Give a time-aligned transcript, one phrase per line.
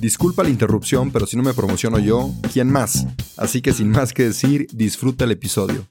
[0.00, 3.06] Disculpa la interrupción, pero si no me promociono yo, ¿quién más?
[3.36, 5.86] Así que sin más que decir, disfruta el episodio.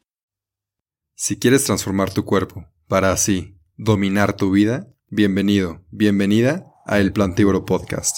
[1.13, 7.65] Si quieres transformar tu cuerpo para así dominar tu vida, bienvenido, bienvenida a El Plantívoro
[7.65, 8.17] Podcast.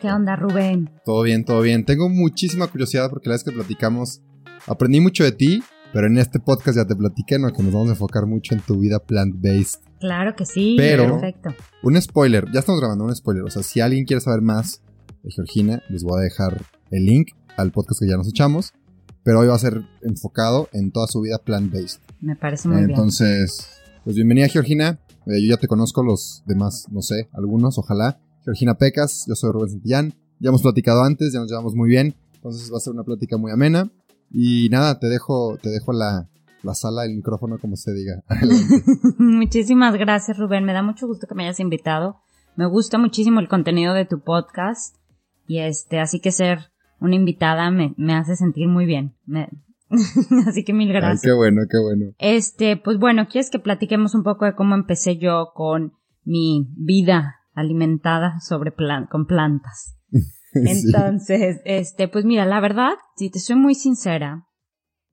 [0.00, 0.90] ¿Qué onda, Rubén?
[1.04, 1.84] Todo bien, todo bien.
[1.84, 4.22] Tengo muchísima curiosidad porque la vez que platicamos
[4.66, 7.52] aprendí mucho de ti pero en este podcast ya te platiqué, ¿no?
[7.52, 9.80] Que nos vamos a enfocar mucho en tu vida plant-based.
[10.00, 11.54] Claro que sí, Pero, perfecto.
[11.82, 13.44] Un spoiler, ya estamos grabando un spoiler.
[13.44, 14.82] O sea, si alguien quiere saber más
[15.22, 18.72] de Georgina, les voy a dejar el link al podcast que ya nos echamos.
[19.24, 22.00] Pero hoy va a ser enfocado en toda su vida plant-based.
[22.20, 22.90] Me parece muy bien.
[22.90, 23.68] Entonces,
[24.04, 25.00] pues bienvenida Georgina.
[25.26, 28.20] Eh, yo ya te conozco, los demás, no sé, algunos, ojalá.
[28.44, 30.14] Georgina Pecas, yo soy Rubén Santillán.
[30.38, 32.14] Ya hemos platicado antes, ya nos llevamos muy bien.
[32.34, 33.90] Entonces va a ser una plática muy amena.
[34.30, 36.28] Y nada, te dejo, te dejo la,
[36.62, 38.22] la sala, el micrófono, como se diga.
[39.18, 40.64] Muchísimas gracias, Rubén.
[40.64, 42.16] Me da mucho gusto que me hayas invitado.
[42.56, 44.96] Me gusta muchísimo el contenido de tu podcast.
[45.46, 49.14] Y este, así que ser una invitada me, me hace sentir muy bien.
[50.46, 51.22] así que mil gracias.
[51.22, 52.12] qué bueno, qué bueno.
[52.18, 55.92] Este, pues bueno, ¿quieres que platiquemos un poco de cómo empecé yo con
[56.24, 59.97] mi vida alimentada sobre plan con plantas?
[60.54, 64.46] Entonces, este, pues mira, la verdad, si te soy muy sincera,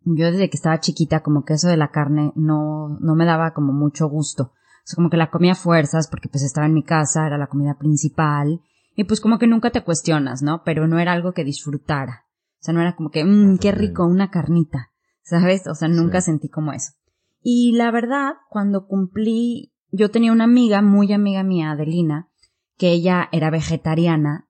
[0.05, 3.53] yo desde que estaba chiquita como que eso de la carne no, no me daba
[3.53, 4.43] como mucho gusto.
[4.43, 7.47] O sea, como que la comía fuerzas porque pues estaba en mi casa, era la
[7.47, 8.61] comida principal
[8.95, 10.61] y pues como que nunca te cuestionas, ¿no?
[10.63, 12.25] Pero no era algo que disfrutara.
[12.59, 14.91] O sea, no era como que, mmm, qué rico, una carnita,
[15.23, 15.67] ¿sabes?
[15.67, 16.93] O sea, nunca sentí como eso.
[17.41, 22.29] Y la verdad, cuando cumplí, yo tenía una amiga, muy amiga mía, Adelina,
[22.77, 24.47] que ella era vegetariana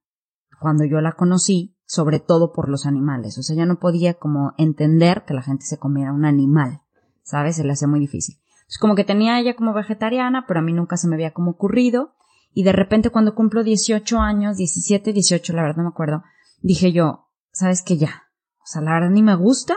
[0.60, 3.38] cuando yo la conocí, sobre todo por los animales.
[3.38, 6.82] O sea, ya no podía como entender que la gente se comiera un animal,
[7.24, 7.58] ¿sabes?
[7.58, 8.38] Se le hacía muy difícil.
[8.68, 11.52] Es como que tenía ella como vegetariana, pero a mí nunca se me había como
[11.52, 12.16] ocurrido.
[12.54, 16.24] Y de repente cuando cumplo 18 años, 17, 18, la verdad no me acuerdo,
[16.62, 18.24] dije yo, ¿sabes qué ya?
[18.60, 19.76] O sea, la verdad ni me gusta.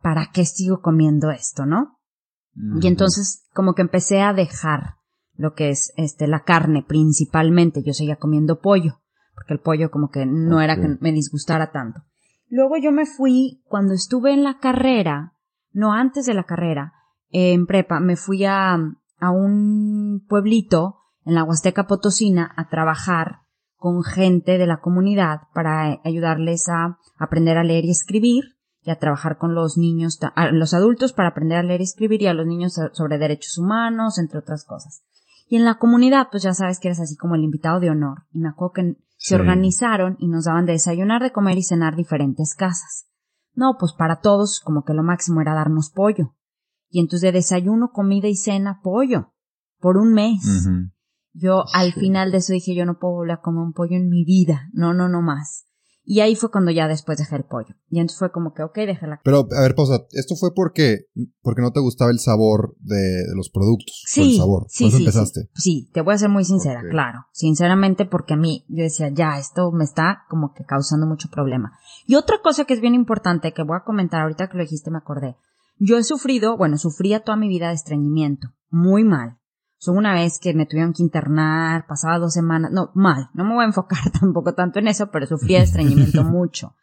[0.00, 2.00] ¿Para qué sigo comiendo esto, no?
[2.80, 4.96] Y entonces como que empecé a dejar
[5.34, 7.84] lo que es este la carne principalmente.
[7.84, 9.01] Yo seguía comiendo pollo
[9.34, 12.02] porque el pollo como que no era que me disgustara tanto.
[12.48, 15.34] Luego yo me fui, cuando estuve en la carrera,
[15.72, 16.92] no antes de la carrera,
[17.30, 23.40] en prepa, me fui a, a un pueblito en la Huasteca Potosina a trabajar
[23.76, 28.44] con gente de la comunidad para ayudarles a aprender a leer y escribir
[28.84, 32.22] y a trabajar con los niños, a los adultos para aprender a leer y escribir
[32.22, 35.02] y a los niños sobre derechos humanos, entre otras cosas.
[35.48, 38.24] Y en la comunidad, pues ya sabes que eres así como el invitado de honor.
[38.32, 41.94] Y me acuerdo que se organizaron y nos daban de desayunar, de comer y cenar
[41.94, 43.06] diferentes casas.
[43.54, 46.34] No, pues para todos como que lo máximo era darnos pollo.
[46.90, 49.32] Y entonces de desayuno, comida y cena, pollo.
[49.78, 50.68] Por un mes.
[51.32, 54.08] Yo al final de eso dije, yo no puedo volver a comer un pollo en
[54.08, 54.68] mi vida.
[54.72, 55.66] No, no, no más.
[56.04, 57.74] Y ahí fue cuando ya después dejé el pollo.
[57.88, 59.20] Y entonces fue como que, ok, dejé la...
[59.22, 60.04] Pero, a ver, pausa.
[60.10, 61.06] ¿Esto fue porque,
[61.42, 64.02] porque no te gustaba el sabor de, los productos?
[64.06, 64.32] Sí.
[64.32, 64.66] el sabor.
[64.68, 65.48] Sí, sí, empezaste?
[65.54, 67.26] Sí, te voy a ser muy sincera, claro.
[67.32, 71.78] Sinceramente porque a mí, yo decía, ya, esto me está como que causando mucho problema.
[72.06, 74.90] Y otra cosa que es bien importante, que voy a comentar ahorita que lo dijiste,
[74.90, 75.36] me acordé.
[75.78, 78.48] Yo he sufrido, bueno, sufría toda mi vida de estreñimiento.
[78.70, 79.38] Muy mal.
[79.82, 83.54] So, una vez que me tuvieron que internar, pasaba dos semanas, no, mal, no me
[83.54, 86.76] voy a enfocar tampoco tanto en eso, pero sufría de estreñimiento mucho.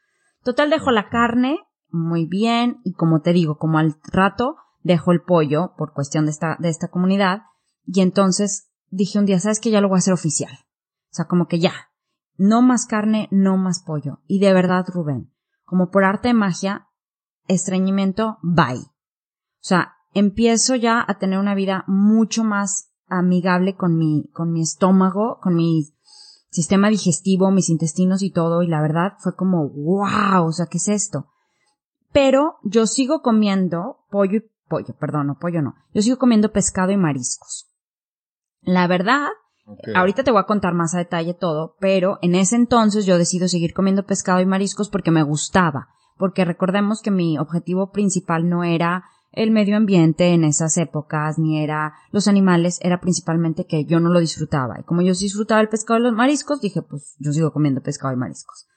[0.43, 5.21] Total, dejo la carne, muy bien, y como te digo, como al rato, dejo el
[5.21, 7.43] pollo, por cuestión de esta, de esta comunidad,
[7.85, 10.51] y entonces dije un día, ¿sabes que Ya lo voy a hacer oficial.
[10.51, 11.71] O sea, como que ya,
[12.35, 14.19] no más carne, no más pollo.
[14.27, 15.31] Y de verdad, Rubén,
[15.63, 16.89] como por arte de magia,
[17.47, 18.81] estreñimiento, bye.
[18.81, 24.61] O sea, empiezo ya a tener una vida mucho más amigable con mi, con mi
[24.61, 25.85] estómago, con mi
[26.50, 30.77] sistema digestivo, mis intestinos y todo, y la verdad fue como, wow, o sea, ¿qué
[30.77, 31.27] es esto?
[32.11, 35.75] Pero yo sigo comiendo pollo y pollo, perdón, no pollo no.
[35.94, 37.67] Yo sigo comiendo pescado y mariscos.
[38.61, 39.27] La verdad,
[39.95, 43.47] ahorita te voy a contar más a detalle todo, pero en ese entonces yo decido
[43.47, 48.63] seguir comiendo pescado y mariscos porque me gustaba, porque recordemos que mi objetivo principal no
[48.63, 53.99] era el medio ambiente en esas épocas, ni era los animales, era principalmente que yo
[53.99, 54.79] no lo disfrutaba.
[54.79, 58.13] Y como yo disfrutaba el pescado y los mariscos, dije, pues yo sigo comiendo pescado
[58.13, 58.67] y mariscos.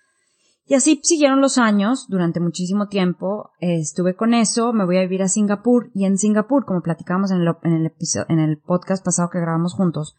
[0.64, 5.22] Y así siguieron los años, durante muchísimo tiempo, estuve con eso, me voy a vivir
[5.22, 7.92] a Singapur, y en Singapur, como platicábamos en el, en el
[8.28, 10.16] en el podcast pasado que grabamos juntos,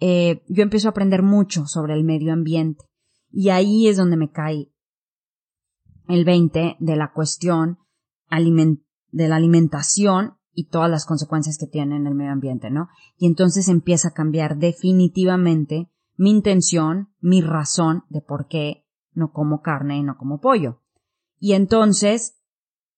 [0.00, 2.84] eh, yo empiezo a aprender mucho sobre el medio ambiente.
[3.30, 4.70] Y ahí es donde me cae
[6.08, 7.78] el 20 de la cuestión
[8.28, 12.88] alimentaria de la alimentación y todas las consecuencias que tiene en el medio ambiente, ¿no?
[13.16, 19.62] Y entonces empieza a cambiar definitivamente mi intención, mi razón de por qué no como
[19.62, 20.80] carne y no como pollo.
[21.38, 22.38] Y entonces,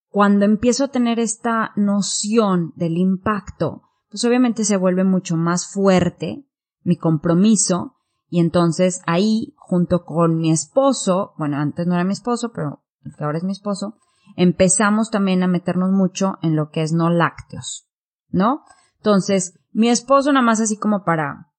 [0.09, 6.47] cuando empiezo a tener esta noción del impacto, pues obviamente se vuelve mucho más fuerte
[6.83, 7.97] mi compromiso
[8.29, 13.15] y entonces ahí, junto con mi esposo, bueno, antes no era mi esposo, pero el
[13.15, 13.97] que ahora es mi esposo,
[14.37, 17.89] empezamos también a meternos mucho en lo que es no lácteos,
[18.31, 18.65] ¿no?
[18.97, 21.53] Entonces, mi esposo nada más así como para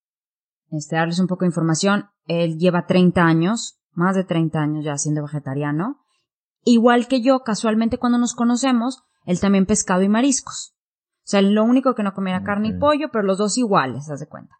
[0.71, 4.97] este, darles un poco de información, él lleva 30 años, más de 30 años ya
[4.97, 6.01] siendo vegetariano.
[6.63, 10.75] Igual que yo, casualmente cuando nos conocemos, él también pescado y mariscos.
[11.19, 14.19] O sea, lo único que no comiera carne y pollo, pero los dos iguales, haz
[14.19, 14.55] de cuenta.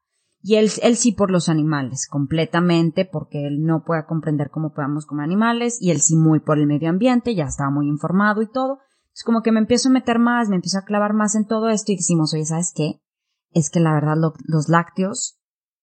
[0.47, 5.07] Y él, él sí por los animales, completamente, porque él no puede comprender cómo podamos
[5.07, 8.51] comer animales, y él sí muy por el medio ambiente, ya estaba muy informado y
[8.51, 8.77] todo.
[9.11, 11.69] Es como que me empiezo a meter más, me empiezo a clavar más en todo
[11.69, 13.01] esto y decimos, oye, ¿sabes qué?
[13.53, 15.39] Es que la verdad los lácteos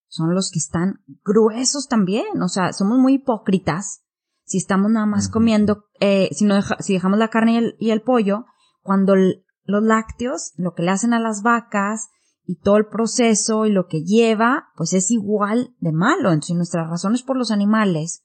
[0.06, 4.04] son los que están gruesos también, o sea, somos muy hipócritas
[4.44, 7.90] si estamos nada más comiendo, eh, si no si dejamos la carne y el, y
[7.90, 8.44] el pollo,
[8.82, 12.10] cuando los lácteos, lo que le hacen a las vacas,
[12.44, 16.32] y todo el proceso y lo que lleva, pues es igual de malo.
[16.32, 18.24] Entonces, nuestras razones por los animales,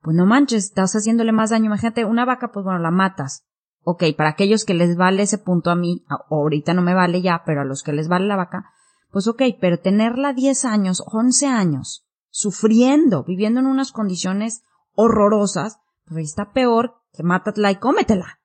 [0.00, 1.66] pues no manches, estás haciéndole más daño.
[1.66, 3.44] Imagínate, una vaca, pues bueno, la matas.
[3.82, 7.42] Ok, para aquellos que les vale ese punto a mí, ahorita no me vale ya,
[7.46, 8.70] pero a los que les vale la vaca,
[9.10, 14.62] pues ok, pero tenerla 10 años, 11 años, sufriendo, viviendo en unas condiciones
[14.94, 18.37] horrorosas, pues está peor que mátatela y cómetela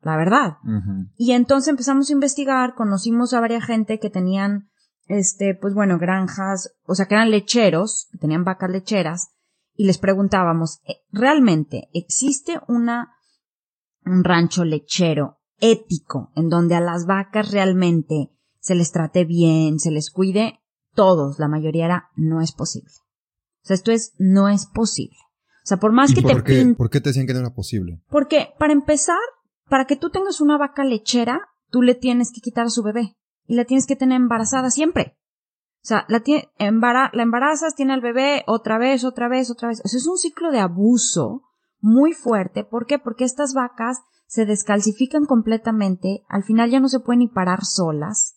[0.00, 0.58] la verdad.
[1.16, 4.70] Y entonces empezamos a investigar, conocimos a varias gente que tenían,
[5.06, 9.30] este, pues bueno, granjas, o sea, que eran lecheros, que tenían vacas lecheras,
[9.74, 13.12] y les preguntábamos, eh, ¿realmente existe una,
[14.04, 18.30] un rancho lechero ético en donde a las vacas realmente
[18.60, 20.60] se les trate bien, se les cuide?
[20.94, 22.90] Todos, la mayoría era, no es posible.
[23.62, 25.16] O sea, esto es, no es posible.
[25.62, 28.02] O sea, por más que te qué, ¿Por qué te decían que no era posible?
[28.08, 29.18] Porque, para empezar,
[29.68, 33.16] para que tú tengas una vaca lechera, tú le tienes que quitar a su bebé
[33.46, 35.16] y la tienes que tener embarazada siempre.
[35.82, 36.22] O sea, la,
[37.12, 39.80] la embarazas, tiene al bebé otra vez, otra vez, otra vez.
[39.84, 41.42] O sea, es un ciclo de abuso
[41.80, 42.64] muy fuerte.
[42.64, 42.98] ¿Por qué?
[42.98, 48.36] Porque estas vacas se descalcifican completamente, al final ya no se pueden ni parar solas,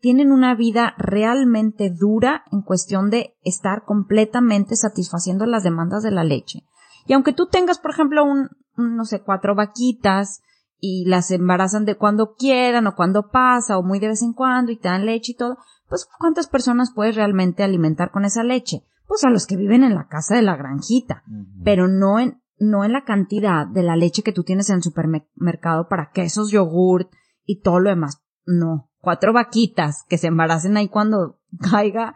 [0.00, 6.24] tienen una vida realmente dura en cuestión de estar completamente satisfaciendo las demandas de la
[6.24, 6.64] leche.
[7.06, 10.42] Y aunque tú tengas, por ejemplo, un, no sé, cuatro vaquitas
[10.80, 14.72] y las embarazan de cuando quieran o cuando pasa o muy de vez en cuando
[14.72, 15.58] y te dan leche y todo,
[15.88, 18.84] pues ¿cuántas personas puedes realmente alimentar con esa leche?
[19.06, 21.24] Pues a los que viven en la casa de la granjita,
[21.64, 24.82] pero no en, no en la cantidad de la leche que tú tienes en el
[24.82, 27.10] supermercado para quesos, yogurt
[27.44, 28.22] y todo lo demás.
[28.44, 32.14] No, cuatro vaquitas que se embaracen ahí cuando caiga,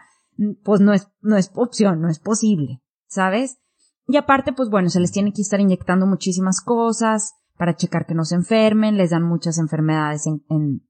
[0.63, 3.59] pues no es, no es opción, no es posible, ¿sabes?
[4.07, 8.15] Y aparte, pues bueno, se les tiene que estar inyectando muchísimas cosas, para checar que
[8.17, 10.83] no se enfermen, les dan muchas enfermedades en, en,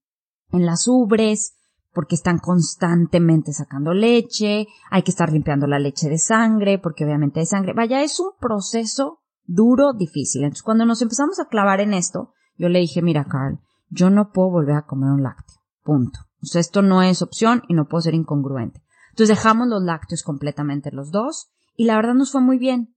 [0.52, 1.59] en las ubres,
[1.93, 7.41] porque están constantemente sacando leche, hay que estar limpiando la leche de sangre, porque obviamente
[7.41, 7.75] hay sangre.
[7.75, 10.45] Vaya, es un proceso duro, difícil.
[10.45, 13.61] Entonces, cuando nos empezamos a clavar en esto, yo le dije, mira, Carl,
[13.91, 15.59] yo no puedo volver a comer un lácteo.
[15.83, 16.21] Punto.
[16.43, 18.83] O sea, esto no es opción y no puedo ser incongruente.
[19.11, 22.95] Entonces dejamos los lácteos completamente los dos y la verdad nos fue muy bien.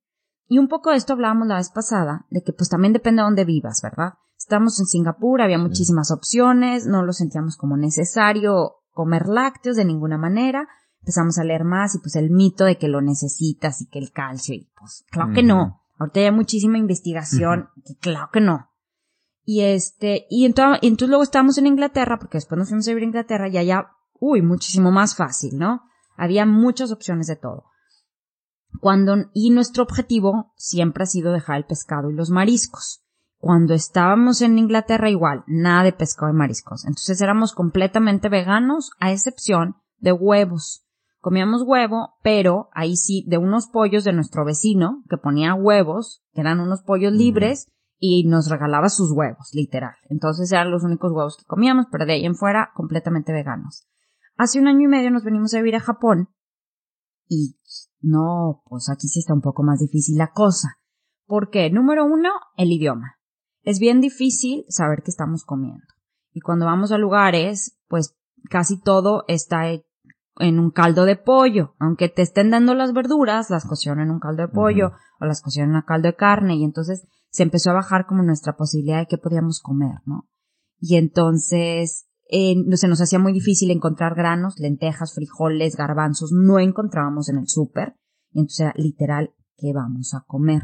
[0.48, 3.26] Y un poco de esto hablábamos la vez pasada, de que pues también depende de
[3.26, 4.14] dónde vivas, ¿verdad?
[4.38, 10.18] Estamos en Singapur, había muchísimas opciones, no lo sentíamos como necesario comer lácteos de ninguna
[10.18, 10.68] manera.
[11.02, 14.12] Empezamos a leer más y pues el mito de que lo necesitas y que el
[14.12, 15.82] calcio y pues claro que no.
[15.98, 18.70] Ahorita hay muchísima investigación, que claro que no.
[19.44, 22.92] Y este, y entonces, y entonces luego estábamos en Inglaterra, porque después nos fuimos a
[22.92, 25.84] vivir a Inglaterra y allá, uy, muchísimo más fácil, ¿no?
[26.18, 27.66] Había muchas opciones de todo.
[28.80, 33.04] Cuando, y nuestro objetivo siempre ha sido dejar el pescado y los mariscos.
[33.38, 36.86] Cuando estábamos en Inglaterra igual, nada de pescado y mariscos.
[36.86, 40.86] Entonces éramos completamente veganos, a excepción de huevos.
[41.20, 46.42] Comíamos huevo, pero ahí sí, de unos pollos de nuestro vecino, que ponía huevos, que
[46.42, 49.96] eran unos pollos libres, y nos regalaba sus huevos, literal.
[50.10, 53.88] Entonces eran los únicos huevos que comíamos, pero de ahí en fuera, completamente veganos.
[54.38, 56.30] Hace un año y medio nos venimos a vivir a Japón,
[57.28, 57.58] y
[58.02, 60.78] no, pues aquí sí está un poco más difícil la cosa.
[61.26, 63.16] Porque, número uno, el idioma.
[63.64, 65.86] Es bien difícil saber qué estamos comiendo.
[66.32, 68.16] Y cuando vamos a lugares, pues
[68.50, 69.66] casi todo está
[70.38, 71.76] en un caldo de pollo.
[71.80, 75.42] Aunque te estén dando las verduras, las cocieron en un caldo de pollo o las
[75.42, 79.00] cocieron en un caldo de carne y entonces se empezó a bajar como nuestra posibilidad
[79.00, 80.28] de qué podíamos comer, ¿no?
[80.80, 87.30] Y entonces eh, se nos hacía muy difícil encontrar granos, lentejas, frijoles, garbanzos, no encontrábamos
[87.30, 87.96] en el súper.
[88.32, 90.64] Y entonces era literal, ¿qué vamos a comer?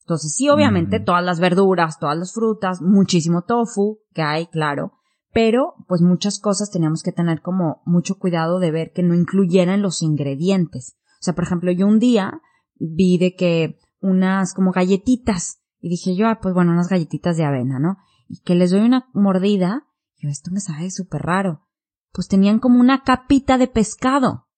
[0.00, 4.92] Entonces sí, obviamente, todas las verduras, todas las frutas, muchísimo tofu que hay, claro,
[5.32, 9.82] pero pues muchas cosas teníamos que tener como mucho cuidado de ver que no incluyeran
[9.82, 10.96] los ingredientes.
[11.20, 12.40] O sea, por ejemplo, yo un día
[12.76, 17.44] vi de que unas como galletitas y dije yo, ah, pues bueno, unas galletitas de
[17.44, 17.96] avena, ¿no?
[18.28, 19.85] Y que les doy una mordida,
[20.26, 21.66] yo, esto me sabe súper raro.
[22.12, 24.48] Pues tenían como una capita de pescado.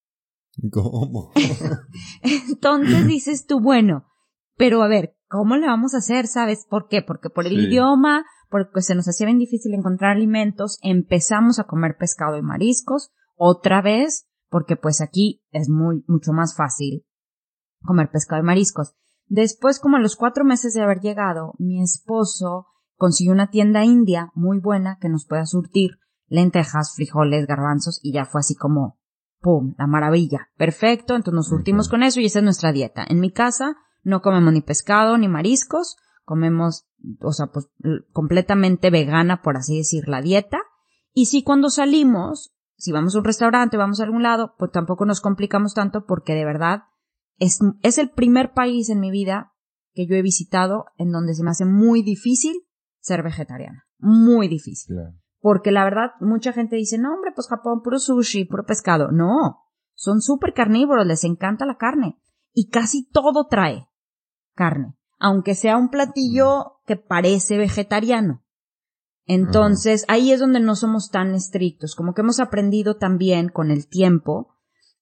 [0.72, 1.32] ¿Cómo?
[2.22, 4.06] Entonces dices tú, bueno,
[4.56, 6.26] pero a ver, ¿cómo le vamos a hacer?
[6.26, 7.02] ¿Sabes por qué?
[7.02, 11.96] Porque por el idioma, porque se nos hacía bien difícil encontrar alimentos, empezamos a comer
[11.98, 17.04] pescado y mariscos, otra vez, porque pues aquí es muy, mucho más fácil
[17.82, 18.94] comer pescado y mariscos.
[19.26, 22.66] Después, como a los cuatro meses de haber llegado, mi esposo
[22.98, 25.92] consiguió una tienda india muy buena que nos pueda surtir
[26.26, 28.98] lentejas, frijoles, garbanzos y ya fue así como,
[29.40, 30.48] ¡pum!, la maravilla.
[30.58, 33.06] Perfecto, entonces nos surtimos con eso y esa es nuestra dieta.
[33.08, 36.86] En mi casa no comemos ni pescado ni mariscos, comemos,
[37.20, 37.68] o sea, pues
[38.12, 40.58] completamente vegana, por así decir, la dieta.
[41.14, 45.06] Y si cuando salimos, si vamos a un restaurante, vamos a algún lado, pues tampoco
[45.06, 46.82] nos complicamos tanto porque de verdad
[47.38, 49.54] es, es el primer país en mi vida
[49.94, 52.67] que yo he visitado en donde se me hace muy difícil
[53.08, 53.84] ser vegetariana.
[53.98, 54.96] Muy difícil.
[55.40, 59.10] Porque la verdad, mucha gente dice, no, hombre, pues Japón, puro sushi, puro pescado.
[59.10, 62.18] No, son súper carnívoros, les encanta la carne.
[62.52, 63.88] Y casi todo trae
[64.54, 68.44] carne aunque sea un platillo que parece vegetariano.
[69.26, 73.86] Entonces, ahí es donde no somos tan estrictos, como que hemos aprendido también con el
[73.86, 74.54] tiempo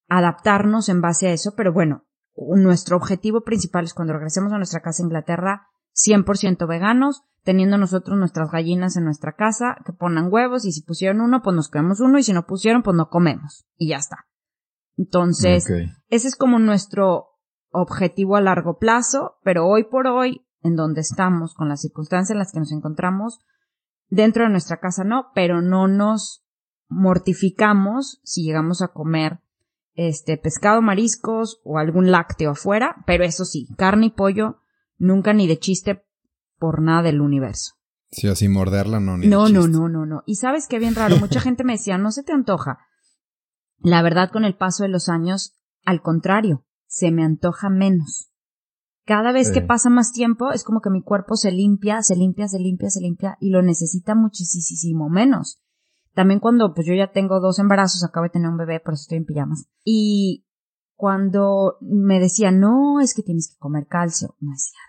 [0.08, 4.80] adaptarnos en base a eso, pero bueno, nuestro objetivo principal es cuando regresemos a nuestra
[4.80, 10.64] casa en Inglaterra, 100% veganos, teniendo nosotros nuestras gallinas en nuestra casa, que pongan huevos
[10.64, 13.66] y si pusieron uno, pues nos comemos uno y si no pusieron, pues no comemos
[13.76, 14.26] y ya está.
[14.96, 15.66] Entonces,
[16.08, 17.26] ese es como nuestro
[17.70, 22.38] objetivo a largo plazo, pero hoy por hoy, en donde estamos, con las circunstancias en
[22.38, 23.40] las que nos encontramos,
[24.08, 26.44] dentro de nuestra casa no, pero no nos
[26.88, 29.40] mortificamos si llegamos a comer
[29.94, 34.62] este pescado, mariscos o algún lácteo afuera, pero eso sí, carne y pollo
[34.98, 36.04] nunca ni de chiste
[36.58, 37.74] por nada del universo.
[38.10, 40.22] Sí, así morderla no ni No, de no, no, no, no.
[40.26, 42.78] Y sabes qué bien raro, mucha gente me decía, "No se te antoja."
[43.78, 48.30] La verdad con el paso de los años, al contrario, se me antoja menos.
[49.04, 52.48] Cada vez que pasa más tiempo es como que mi cuerpo se limpia, se limpia,
[52.48, 55.60] se limpia, se limpia y lo necesita muchísimo menos.
[56.12, 59.02] También cuando pues yo ya tengo dos embarazos, acabo de tener un bebé, por eso
[59.02, 59.68] estoy en pijamas.
[59.84, 60.46] Y
[60.96, 64.85] cuando me decían, no, es que tienes que comer calcio, no es cierto.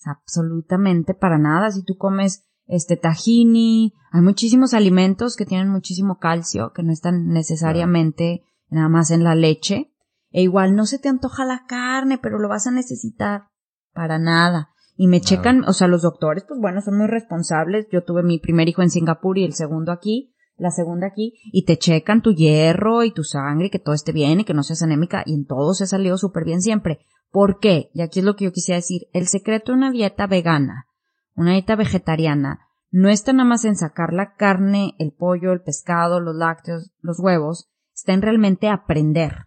[0.00, 1.70] O sea, absolutamente para nada.
[1.70, 7.28] Si tú comes este tahini, hay muchísimos alimentos que tienen muchísimo calcio, que no están
[7.28, 9.92] necesariamente nada más en la leche.
[10.30, 13.48] E igual no se te antoja la carne, pero lo vas a necesitar.
[13.92, 14.70] Para nada.
[14.96, 17.86] Y me checan, o sea, los doctores, pues bueno, son muy responsables.
[17.90, 21.64] Yo tuve mi primer hijo en Singapur y el segundo aquí, la segunda aquí, y
[21.64, 24.82] te checan tu hierro y tu sangre, que todo esté bien y que no seas
[24.82, 27.00] anémica, y en todo se ha salido súper bien siempre.
[27.30, 27.90] ¿Por qué?
[27.94, 29.08] Y aquí es lo que yo quisiera decir.
[29.12, 30.86] El secreto de una dieta vegana,
[31.34, 36.20] una dieta vegetariana, no está nada más en sacar la carne, el pollo, el pescado,
[36.20, 39.46] los lácteos, los huevos, está en realmente aprender,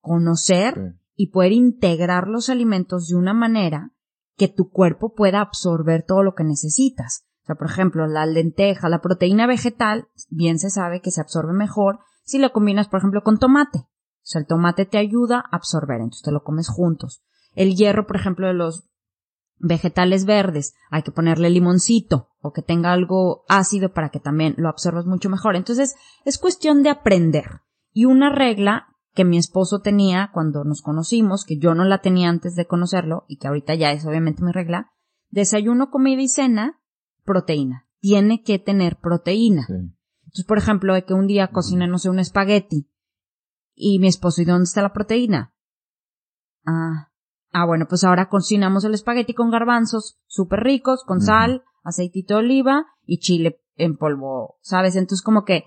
[0.00, 1.00] conocer Sí.
[1.14, 3.92] y poder integrar los alimentos de una manera
[4.36, 7.26] que tu cuerpo pueda absorber todo lo que necesitas.
[7.42, 11.52] O sea, por ejemplo, la lenteja, la proteína vegetal, bien se sabe que se absorbe
[11.52, 13.78] mejor si la combinas, por ejemplo, con tomate.
[13.78, 17.22] O sea, el tomate te ayuda a absorber, entonces te lo comes juntos.
[17.54, 18.90] El hierro, por ejemplo, de los
[19.58, 24.68] vegetales verdes, hay que ponerle limoncito o que tenga algo ácido para que también lo
[24.68, 25.56] absorbas mucho mejor.
[25.56, 25.94] Entonces,
[26.24, 27.60] es cuestión de aprender.
[27.92, 32.28] Y una regla que mi esposo tenía cuando nos conocimos, que yo no la tenía
[32.28, 34.92] antes de conocerlo y que ahorita ya es obviamente mi regla.
[35.28, 36.79] Desayuno, comida y cena,
[37.24, 37.86] proteína.
[38.00, 39.66] Tiene que tener proteína.
[39.68, 42.88] Entonces, por ejemplo, de que un día cocina, no sé, un espagueti
[43.74, 45.54] y mi esposo, ¿y dónde está la proteína?
[46.66, 47.10] Ah,
[47.52, 52.40] ah, bueno, pues ahora cocinamos el espagueti con garbanzos súper ricos, con sal, aceitito de
[52.40, 54.96] oliva y chile en polvo, ¿sabes?
[54.96, 55.64] Entonces como que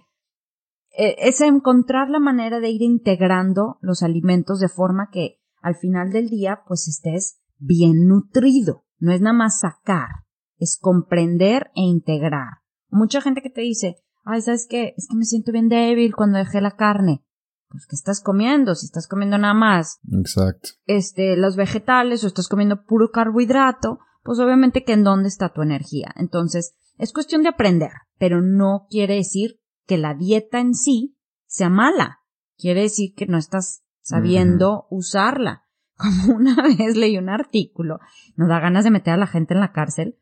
[0.96, 6.12] eh, es encontrar la manera de ir integrando los alimentos de forma que al final
[6.12, 8.86] del día pues estés bien nutrido.
[9.00, 10.23] No es nada más sacar,
[10.64, 12.62] es comprender e integrar.
[12.90, 14.94] Mucha gente que te dice, ay, ¿sabes qué?
[14.98, 17.24] Es que me siento bien débil cuando dejé la carne.
[17.70, 18.76] Pues, ¿qué estás comiendo?
[18.76, 20.00] Si estás comiendo nada más.
[20.12, 20.70] Exacto.
[20.86, 25.64] Este, los vegetales o estás comiendo puro carbohidrato, pues obviamente que en dónde está tu
[25.64, 26.14] energía.
[26.16, 31.18] Entonces, es cuestión de aprender, pero no quiere decir que la dieta en sí
[31.48, 32.20] sea mala.
[32.58, 35.64] Quiere decir que no estás sabiendo usarla.
[35.98, 38.00] Como una vez leí un artículo,
[38.36, 40.18] nos da ganas de meter a la gente en la cárcel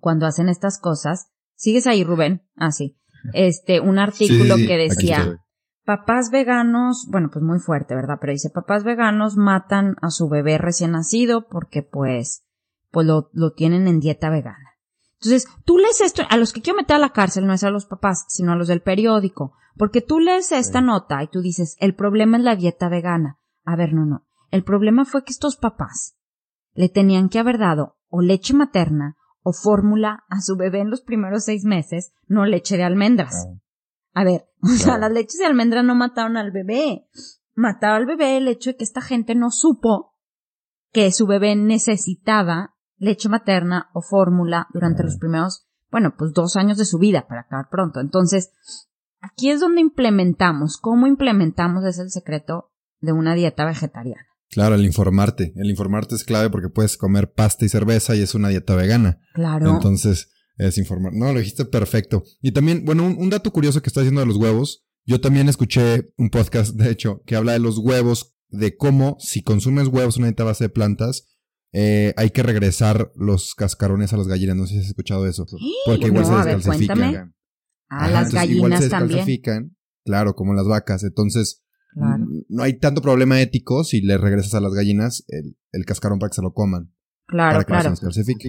[0.00, 1.32] cuando hacen estas cosas.
[1.54, 2.42] ¿Sigues ahí, Rubén?
[2.56, 2.98] Ah, sí.
[3.32, 5.42] Este, un artículo que decía,
[5.84, 8.18] papás veganos, bueno, pues muy fuerte, ¿verdad?
[8.20, 12.44] Pero dice, papás veganos matan a su bebé recién nacido porque pues,
[12.90, 14.76] pues lo, lo tienen en dieta vegana.
[15.20, 17.70] Entonces, tú lees esto, a los que quiero meter a la cárcel no es a
[17.70, 21.76] los papás, sino a los del periódico, porque tú lees esta nota y tú dices,
[21.80, 23.38] el problema es la dieta vegana.
[23.64, 24.26] A ver, no, no.
[24.50, 26.16] El problema fue que estos papás
[26.74, 29.16] le tenían que haber dado o leche materna
[29.48, 33.46] o fórmula a su bebé en los primeros seis meses, no leche de almendras.
[34.12, 37.06] A ver, o sea, las leches de almendra no mataron al bebé.
[37.54, 40.14] Mataba al bebé el hecho de que esta gente no supo
[40.90, 46.76] que su bebé necesitaba leche materna o fórmula durante los primeros, bueno, pues dos años
[46.76, 48.00] de su vida para acabar pronto.
[48.00, 48.50] Entonces,
[49.20, 54.26] aquí es donde implementamos, cómo implementamos es el secreto de una dieta vegetariana.
[54.50, 55.52] Claro, el informarte.
[55.56, 59.20] El informarte es clave porque puedes comer pasta y cerveza y es una dieta vegana.
[59.34, 59.74] Claro.
[59.74, 61.12] Entonces, es informar.
[61.12, 62.24] No, lo dijiste perfecto.
[62.40, 64.84] Y también, bueno, un, un dato curioso que está diciendo de los huevos.
[65.04, 69.42] Yo también escuché un podcast, de hecho, que habla de los huevos, de cómo si
[69.42, 71.28] consumes huevos una dieta base de plantas,
[71.72, 74.56] eh, hay que regresar los cascarones a las gallinas.
[74.56, 75.46] No sé si has escuchado eso.
[75.86, 77.34] Porque igual se descalcifican.
[77.88, 81.04] A las gallinas igual se descalcifican, Claro, como las vacas.
[81.04, 86.18] Entonces, no hay tanto problema ético si le regresas a las gallinas el, el cascarón
[86.18, 86.92] para que se lo coman.
[87.26, 87.92] Claro, claro.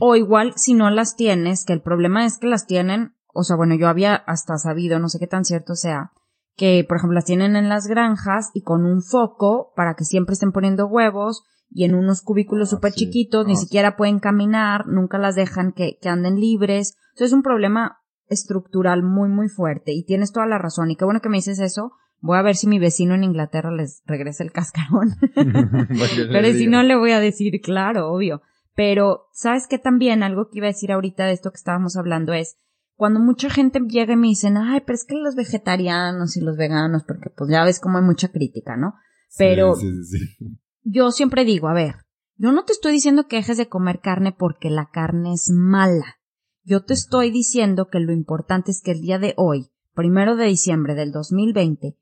[0.02, 3.56] O igual si no las tienes, que el problema es que las tienen, o sea,
[3.56, 6.12] bueno, yo había hasta sabido, no sé qué tan cierto sea,
[6.56, 10.34] que por ejemplo las tienen en las granjas y con un foco para que siempre
[10.34, 15.17] estén poniendo huevos y en unos cubículos ah, súper chiquitos, ni siquiera pueden caminar, nunca
[15.17, 16.95] las dejan que, que anden libres.
[17.15, 20.91] Eso es un problema estructural muy, muy fuerte y tienes toda la razón.
[20.91, 21.91] Y qué bueno que me dices eso.
[22.28, 25.16] Voy a ver si mi vecino en Inglaterra les regresa el cascarón.
[25.34, 28.42] Pero si no, le voy a decir, claro, obvio.
[28.76, 30.22] Pero, ¿sabes qué también?
[30.22, 32.58] Algo que iba a decir ahorita de esto que estábamos hablando es,
[32.96, 36.58] cuando mucha gente llega y me dicen, ay, pero es que los vegetarianos y los
[36.58, 38.96] veganos, porque pues ya ves cómo hay mucha crítica, ¿no?
[39.38, 41.96] Pero sí, sí, sí yo siempre digo, a ver,
[42.36, 46.18] yo no te estoy diciendo que dejes de comer carne porque la carne es mala.
[46.63, 50.46] Yo te estoy diciendo que lo importante es que el día de hoy, primero de
[50.46, 51.98] diciembre del 2020,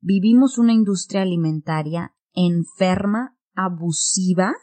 [0.00, 4.54] vivimos una industria alimentaria enferma, abusiva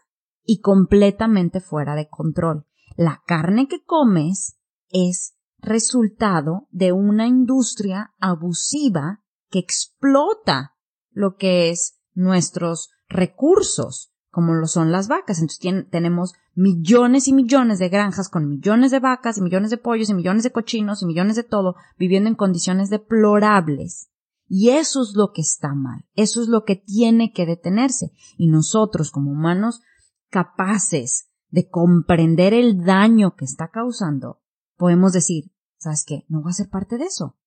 [0.44, 2.66] y completamente fuera de control.
[2.96, 4.58] La carne que comes
[4.90, 10.76] es resultado de una industria abusiva que explota
[11.12, 15.40] lo que es nuestros recursos, como lo son las vacas.
[15.40, 20.10] Entonces tenemos millones y millones de granjas con millones de vacas y millones de pollos
[20.10, 24.10] y millones de cochinos y millones de todo viviendo en condiciones deplorables.
[24.48, 28.12] Y eso es lo que está mal, eso es lo que tiene que detenerse.
[28.38, 29.82] Y nosotros como humanos
[30.30, 34.42] capaces de comprender el daño que está causando,
[34.78, 36.26] podemos decir, ¿sabes qué?
[36.28, 37.38] No va a ser parte de eso.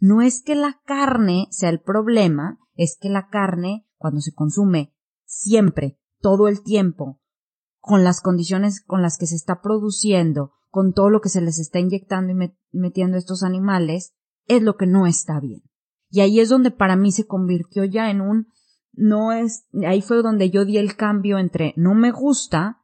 [0.00, 4.94] No es que la carne sea el problema, es que la carne, cuando se consume
[5.24, 7.20] siempre, todo el tiempo,
[7.80, 11.58] con las condiciones con las que se está produciendo, con todo lo que se les
[11.58, 14.14] está inyectando y metiendo a estos animales,
[14.46, 15.62] es lo que no está bien.
[16.10, 18.48] Y ahí es donde para mí se convirtió ya en un,
[18.92, 22.82] no es, ahí fue donde yo di el cambio entre no me gusta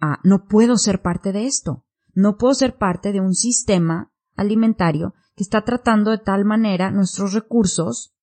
[0.00, 1.86] a no puedo ser parte de esto.
[2.14, 7.32] No puedo ser parte de un sistema alimentario que está tratando de tal manera nuestros
[7.32, 8.14] recursos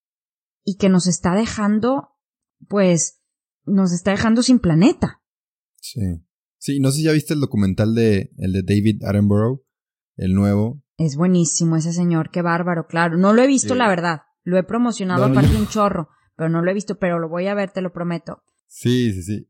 [0.63, 2.09] y que nos está dejando,
[2.67, 3.21] pues,
[3.65, 5.21] nos está dejando sin planeta.
[5.77, 6.23] Sí.
[6.57, 9.63] Sí, no sé si ya viste el documental de el de David Attenborough,
[10.17, 10.83] el nuevo.
[10.97, 13.17] Es buenísimo ese señor, qué bárbaro, claro.
[13.17, 14.23] No lo he visto, la verdad.
[14.49, 17.53] Lo he promocionado aparte un chorro, pero no lo he visto, pero lo voy a
[17.53, 18.41] ver, te lo prometo.
[18.67, 19.49] Sí, sí, sí.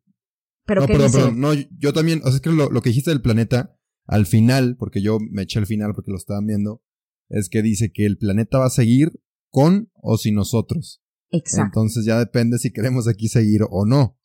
[0.66, 1.18] Pero no, ¿qué perdón, dice?
[1.20, 1.40] perdón.
[1.40, 4.76] No, yo también, o sea, es que lo, lo que dijiste del planeta, al final,
[4.78, 6.84] porque yo me eché al final porque lo estaban viendo,
[7.30, 11.02] es que dice que el planeta va a seguir con o sin nosotros.
[11.30, 11.80] Exacto.
[11.80, 14.18] Entonces ya depende si queremos aquí seguir o no.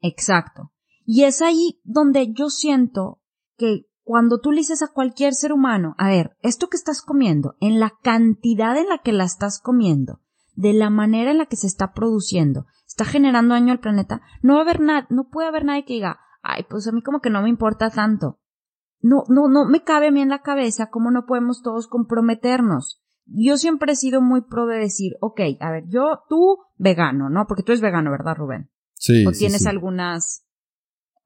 [0.00, 0.72] Exacto.
[1.04, 3.20] Y es ahí donde yo siento
[3.58, 7.56] que cuando tú le dices a cualquier ser humano, a ver, esto que estás comiendo,
[7.60, 10.20] en la cantidad en la que la estás comiendo,
[10.54, 14.54] de la manera en la que se está produciendo, está generando daño al planeta, no
[14.54, 17.20] va a haber nada, no puede haber nadie que diga, ay, pues a mí como
[17.20, 18.38] que no me importa tanto.
[19.00, 23.02] No, no, no me cabe a mí en la cabeza cómo no podemos todos comprometernos.
[23.26, 27.46] Yo siempre he sido muy pro de decir, ok, a ver, yo, tú, vegano, ¿no?
[27.46, 28.70] Porque tú eres vegano, ¿verdad, Rubén?
[28.94, 29.24] Sí.
[29.26, 29.68] ¿O sí, tienes sí.
[29.68, 30.44] algunas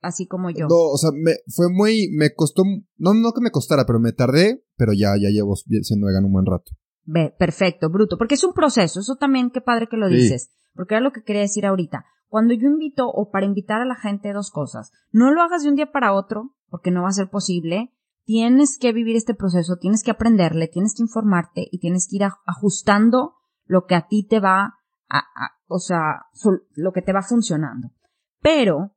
[0.00, 0.68] así como yo?
[0.68, 2.62] No, o sea, me, fue muy, me costó,
[2.96, 6.32] no, no que me costara, pero me tardé, pero ya, ya llevo siendo vegano un
[6.32, 6.72] buen rato.
[7.06, 10.16] Ve, perfecto, bruto, porque es un proceso, eso también qué padre que lo Sí.
[10.16, 12.04] dices, porque era lo que quería decir ahorita.
[12.28, 15.68] Cuando yo invito o para invitar a la gente dos cosas, no lo hagas de
[15.70, 17.92] un día para otro, porque no va a ser posible.
[18.24, 22.24] Tienes que vivir este proceso, tienes que aprenderle, tienes que informarte y tienes que ir
[22.44, 24.74] ajustando lo que a ti te va
[25.08, 26.26] a, a- o sea,
[26.74, 27.90] lo que te va funcionando.
[28.42, 28.96] Pero,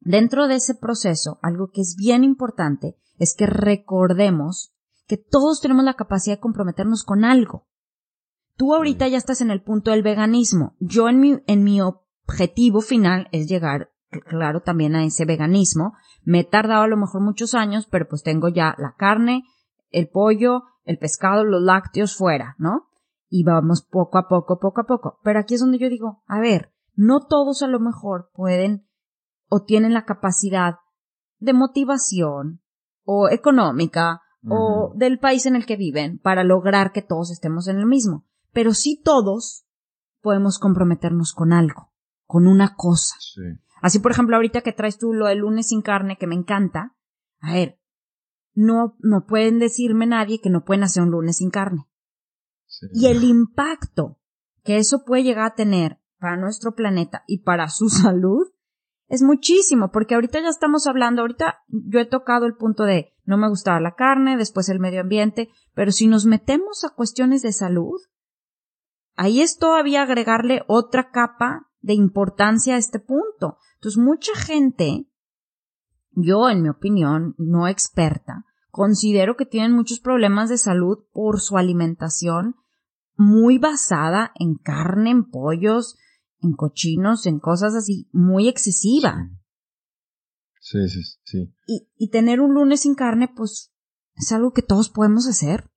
[0.00, 4.74] dentro de ese proceso, algo que es bien importante es que recordemos
[5.08, 7.66] que todos tenemos la capacidad de comprometernos con algo.
[8.56, 10.76] Tú ahorita ya estás en el punto del veganismo.
[10.78, 13.90] Yo en mi, en mi objetivo final es llegar,
[14.26, 15.94] claro, también a ese veganismo.
[16.24, 19.44] Me he tardado a lo mejor muchos años, pero pues tengo ya la carne,
[19.90, 22.88] el pollo, el pescado, los lácteos fuera, ¿no?
[23.30, 25.20] Y vamos poco a poco, poco a poco.
[25.22, 28.86] Pero aquí es donde yo digo, a ver, no todos a lo mejor pueden
[29.48, 30.74] o tienen la capacidad
[31.38, 32.60] de motivación
[33.04, 37.78] o económica o del país en el que viven para lograr que todos estemos en
[37.78, 38.26] el mismo.
[38.52, 39.66] Pero sí todos
[40.20, 41.92] podemos comprometernos con algo,
[42.26, 43.16] con una cosa.
[43.20, 43.42] Sí.
[43.80, 46.96] Así, por ejemplo, ahorita que traes tú lo del lunes sin carne, que me encanta,
[47.40, 47.80] a ver,
[48.54, 51.88] no, no pueden decirme nadie que no pueden hacer un lunes sin carne.
[52.92, 54.20] Y el impacto
[54.62, 58.48] que eso puede llegar a tener para nuestro planeta y para su salud
[59.08, 63.36] es muchísimo, porque ahorita ya estamos hablando, ahorita yo he tocado el punto de no
[63.38, 67.52] me gustaba la carne, después el medio ambiente, pero si nos metemos a cuestiones de
[67.52, 68.00] salud,
[69.16, 73.58] ahí es todavía agregarle otra capa de importancia a este punto.
[73.74, 75.08] Entonces, mucha gente,
[76.10, 81.56] yo en mi opinión, no experta, considero que tienen muchos problemas de salud por su
[81.56, 82.56] alimentación
[83.16, 85.96] muy basada en carne, en pollos,
[86.40, 89.30] en cochinos, en cosas así, muy excesiva.
[90.60, 91.54] Sí, sí, sí.
[91.66, 93.72] Y, y tener un lunes sin carne, pues,
[94.14, 95.70] es algo que todos podemos hacer.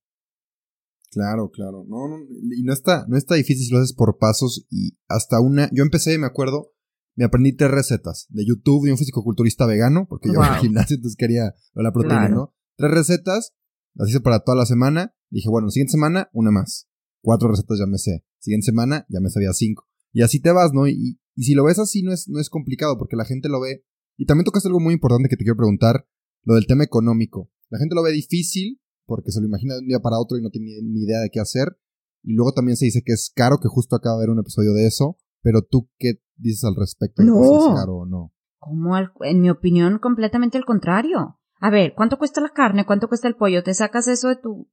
[1.11, 1.83] Claro, claro.
[1.87, 2.17] No, no,
[2.55, 5.69] y no está, no está difícil si lo haces por pasos y hasta una.
[5.73, 6.73] Yo empecé, me acuerdo,
[7.15, 10.95] me aprendí tres recetas de YouTube de un fisicoculturista vegano, porque yo en el gimnasio
[10.95, 12.35] entonces quería la proteína, Claro.
[12.35, 12.55] ¿no?
[12.77, 13.53] Tres recetas,
[13.93, 15.13] las hice para toda la semana.
[15.29, 16.87] Dije, bueno, siguiente semana, una más.
[17.21, 18.25] Cuatro recetas ya me sé.
[18.39, 19.87] Siguiente semana, ya me sabía cinco.
[20.13, 20.87] Y así te vas, ¿no?
[20.87, 23.59] Y, y si lo ves así, no es, no es complicado, porque la gente lo
[23.61, 23.83] ve.
[24.17, 26.05] Y también tocaste algo muy importante que te quiero preguntar,
[26.43, 27.49] lo del tema económico.
[27.69, 30.41] La gente lo ve difícil, porque se lo imagina de un día para otro y
[30.41, 31.77] no tiene ni idea de qué hacer.
[32.23, 34.73] Y luego también se dice que es caro, que justo acaba de haber un episodio
[34.73, 35.17] de eso.
[35.41, 37.23] Pero tú, ¿qué dices al respecto?
[37.23, 37.41] No.
[37.43, 38.33] si es caro o no?
[38.59, 41.39] Como al- en mi opinión, completamente al contrario.
[41.59, 42.85] A ver, ¿cuánto cuesta la carne?
[42.85, 43.63] ¿Cuánto cuesta el pollo?
[43.63, 44.69] Te sacas eso de tu,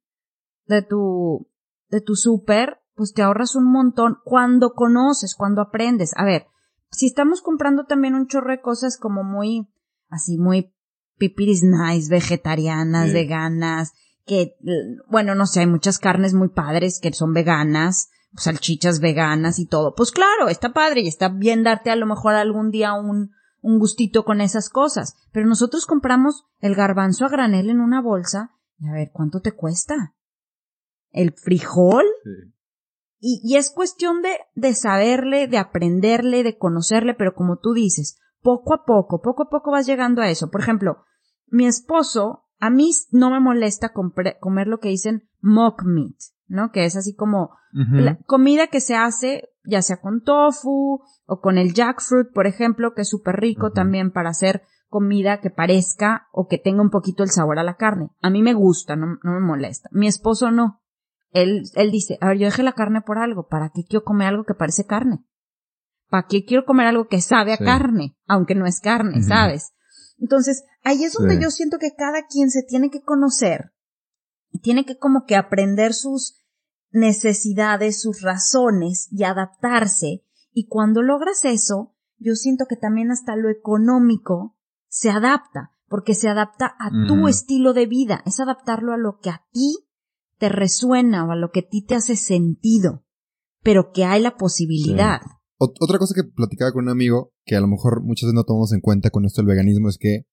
[0.67, 1.49] de tu,
[1.89, 6.11] de tu súper, pues te ahorras un montón cuando conoces, cuando aprendes.
[6.17, 6.47] A ver,
[6.91, 9.69] si estamos comprando también un chorro de cosas como muy,
[10.11, 10.75] así muy
[11.17, 13.13] pipiris nice, vegetarianas, Sí.
[13.15, 13.93] veganas,
[14.27, 14.57] que,
[15.09, 19.95] bueno, no sé, hay muchas carnes muy padres que son veganas, salchichas veganas y todo.
[19.95, 23.31] Pues claro, está padre y está bien darte a lo mejor algún día un,
[23.63, 25.15] un gustito con esas cosas.
[25.33, 29.53] Pero nosotros compramos el garbanzo a granel en una bolsa y a ver, ¿cuánto te
[29.53, 30.15] cuesta?
[31.11, 32.05] El frijol
[33.21, 38.19] y, y es cuestión de, de saberle, de aprenderle, de conocerle, pero como tú dices,
[38.43, 40.51] poco a poco, poco a poco vas llegando a eso.
[40.51, 41.05] Por ejemplo,
[41.47, 46.71] mi esposo, a mí no me molesta comer lo que dicen mock meat, ¿no?
[46.73, 51.59] Que es así como la comida que se hace ya sea con tofu o con
[51.59, 56.49] el jackfruit, por ejemplo, que es súper rico también para hacer comida que parezca o
[56.49, 58.09] que tenga un poquito el sabor a la carne.
[58.23, 59.91] A mí me gusta, no, no me molesta.
[59.93, 60.78] Mi esposo no.
[61.31, 63.49] Él, él dice, a ver, yo dejé la carne por algo.
[63.49, 65.25] ¿Para qué quiero comer algo que parece carne?
[66.09, 67.65] ¿Para qué quiero comer algo que sabe a Sí.
[67.65, 68.17] carne?
[68.27, 69.23] Aunque no es carne.
[69.23, 69.73] ¿sabes?
[70.19, 71.43] Entonces, ahí es donde Sí.
[71.43, 73.73] yo siento que cada quien se tiene que conocer
[74.51, 76.43] y tiene que como que aprender sus
[76.91, 80.25] necesidades, sus razones y adaptarse.
[80.53, 84.57] Y cuando logras eso, yo siento que también hasta lo económico
[84.89, 89.31] se adapta, porque se adapta a tu estilo de vida, es adaptarlo a lo que
[89.31, 89.88] a ti
[90.39, 93.05] te resuena o a lo que a ti te hace sentido,
[93.63, 95.21] pero que hay la posibilidad.
[95.59, 98.73] Otra cosa que platicaba con un amigo, que a lo mejor muchas veces no tomamos
[98.73, 100.27] en cuenta con esto del veganismo, es que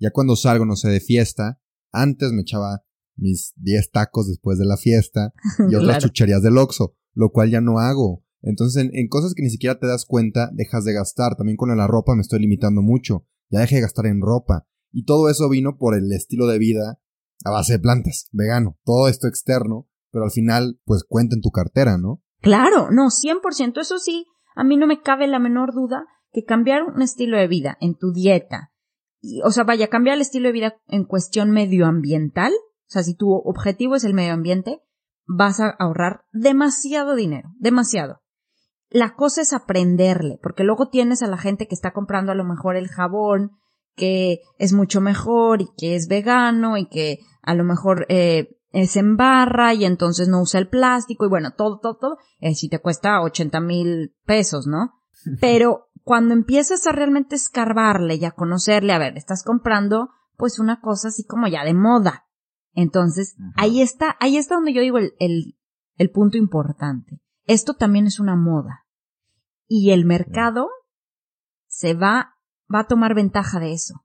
[0.00, 1.60] ya cuando salgo, no sé, de fiesta,
[1.92, 2.84] antes me echaba
[3.16, 5.32] mis 10 tacos después de la fiesta
[5.70, 8.24] y otras chucherías del Oxxo, lo cual ya no hago.
[8.42, 11.36] Entonces, en, cosas que ni siquiera te das cuenta, dejas de gastar.
[11.36, 13.26] También con la ropa me estoy limitando mucho.
[13.48, 14.66] Ya dejé de gastar en ropa.
[14.92, 17.00] Y todo eso vino por el estilo de vida
[17.44, 18.76] a base de plantas, vegano.
[18.84, 22.22] Todo esto externo, pero al final, pues cuenta en tu cartera, ¿no?
[22.40, 23.80] Claro, no, 100%.
[23.80, 24.26] Eso sí,
[24.56, 27.96] a mí no me cabe la menor duda que cambiar un estilo de vida en
[27.96, 28.72] tu dieta,
[29.20, 33.14] y, o sea, vaya, cambiar el estilo de vida en cuestión medioambiental, o sea, si
[33.14, 34.82] tu objetivo es el medio ambiente,
[35.26, 38.20] vas a ahorrar demasiado dinero, demasiado.
[38.90, 42.44] La cosa es aprenderle, porque luego tienes a la gente que está comprando a lo
[42.44, 43.52] mejor el jabón,
[43.96, 48.96] que es mucho mejor y que es vegano y que a lo mejor eh, es
[48.96, 52.68] en barra y entonces no usa el plástico y bueno, todo, todo, todo, eh, si
[52.68, 54.92] te cuesta 80 mil pesos, ¿no?
[55.40, 60.80] Pero cuando empiezas a realmente escarbarle y a conocerle, a ver, estás comprando pues una
[60.80, 62.26] cosa así como ya de moda.
[62.72, 65.56] Entonces, ahí está, ahí está donde yo digo el, el,
[65.96, 67.20] el punto importante.
[67.46, 68.86] Esto también es una moda
[69.68, 70.68] y el mercado
[71.68, 72.34] se va,
[72.72, 74.03] va a tomar ventaja de eso.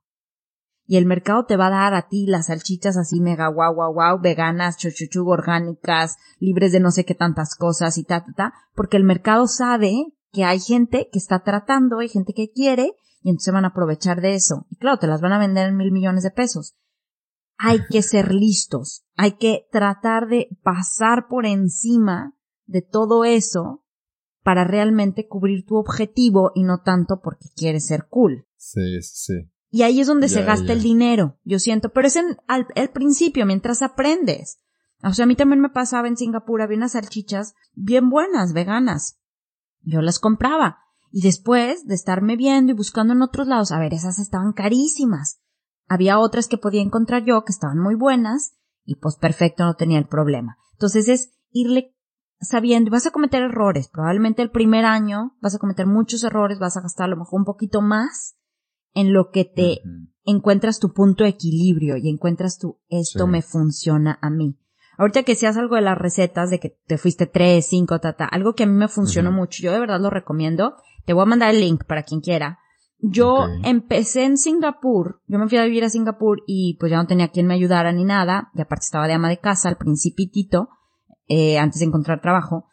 [0.90, 3.92] Y el mercado te va a dar a ti las salchichas así mega guau guau
[3.92, 8.54] guau, veganas, chuchuchu, orgánicas, libres de no sé qué tantas cosas y ta, ta, ta,
[8.74, 9.92] porque el mercado sabe
[10.32, 14.20] que hay gente que está tratando, hay gente que quiere, y entonces van a aprovechar
[14.20, 14.66] de eso.
[14.68, 16.74] Y claro, te las van a vender en mil millones de pesos.
[17.56, 22.34] Hay que ser listos, hay que tratar de pasar por encima
[22.66, 23.84] de todo eso
[24.42, 28.48] para realmente cubrir tu objetivo y no tanto porque quieres ser cool.
[28.56, 29.52] Sí, sí.
[29.70, 33.46] Y ahí es donde se gasta el dinero, yo siento, pero es en, al, principio,
[33.46, 34.58] mientras aprendes.
[35.04, 39.20] O sea, a mí también me pasaba en Singapur, había unas salchichas bien buenas, veganas.
[39.82, 40.78] Yo las compraba.
[41.12, 45.40] Y después de estarme viendo y buscando en otros lados, a ver, esas estaban carísimas.
[45.88, 49.98] Había otras que podía encontrar yo que estaban muy buenas y pues perfecto, no tenía
[49.98, 50.56] el problema.
[50.72, 51.96] Entonces es irle
[52.40, 56.76] sabiendo, vas a cometer errores, probablemente el primer año vas a cometer muchos errores, vas
[56.76, 58.36] a gastar a lo mejor un poquito más
[58.94, 59.80] en lo que te
[60.24, 64.58] encuentras tu punto de equilibrio y encuentras tu esto me funciona a mí.
[64.98, 68.54] Ahorita que seas algo de las recetas, de que te fuiste tres, cinco, tata, algo
[68.54, 70.74] que a mí me funcionó mucho, yo de verdad lo recomiendo,
[71.06, 72.58] te voy a mandar el link para quien quiera.
[72.98, 77.06] Yo empecé en Singapur, yo me fui a vivir a Singapur y pues ya no
[77.06, 80.68] tenía quien me ayudara ni nada, y aparte estaba de ama de casa al principitito,
[81.26, 82.66] eh, antes de encontrar trabajo.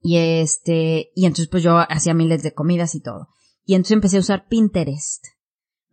[0.00, 3.26] Y este, y entonces pues yo hacía miles de comidas y todo.
[3.64, 5.24] Y entonces empecé a usar Pinterest.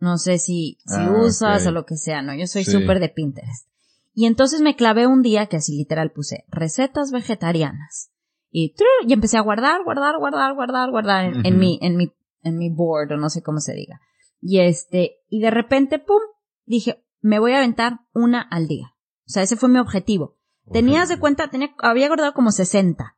[0.00, 2.34] No sé si, si ah, usas o lo que sea, ¿no?
[2.34, 3.68] Yo soy súper de Pinterest.
[4.14, 8.10] Y entonces me clavé un día que así literal puse recetas vegetarianas.
[8.50, 8.74] Y,
[9.06, 12.70] y empecé a guardar, guardar, guardar, guardar, guardar en, en, mi, en mi, en mi
[12.70, 14.00] board o no sé cómo se diga.
[14.40, 16.20] Y este, y de repente, pum,
[16.64, 18.94] dije, me voy a aventar una al día.
[19.26, 20.38] O sea, ese fue mi objetivo.
[20.72, 23.16] Tenías de cuenta, tenía, había guardado como 60.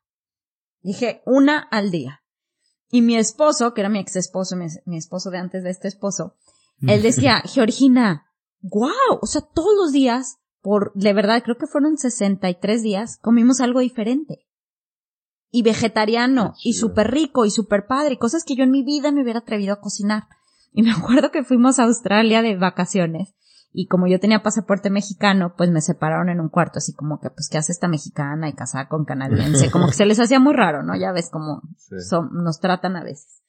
[0.80, 2.22] Dije, una al día.
[2.90, 6.36] Y mi esposo, que era mi ex esposo, mi, esposo de antes de este esposo,
[6.86, 8.26] él decía, Georgina,
[8.60, 13.60] wow, o sea, todos los días, por, de verdad, creo que fueron 63 días, comimos
[13.60, 14.46] algo diferente.
[15.50, 19.22] Y vegetariano, y súper rico, y súper padre, cosas que yo en mi vida me
[19.22, 20.24] hubiera atrevido a cocinar.
[20.72, 23.34] Y me acuerdo que fuimos a Australia de vacaciones
[23.72, 27.30] y como yo tenía pasaporte mexicano, pues me separaron en un cuarto, así como que,
[27.30, 29.70] pues, ¿qué hace esta mexicana y casada con canadiense?
[29.70, 30.94] Como que se les hacía muy raro, ¿no?
[30.94, 31.62] Ya ves cómo
[32.08, 33.42] son, nos tratan a veces.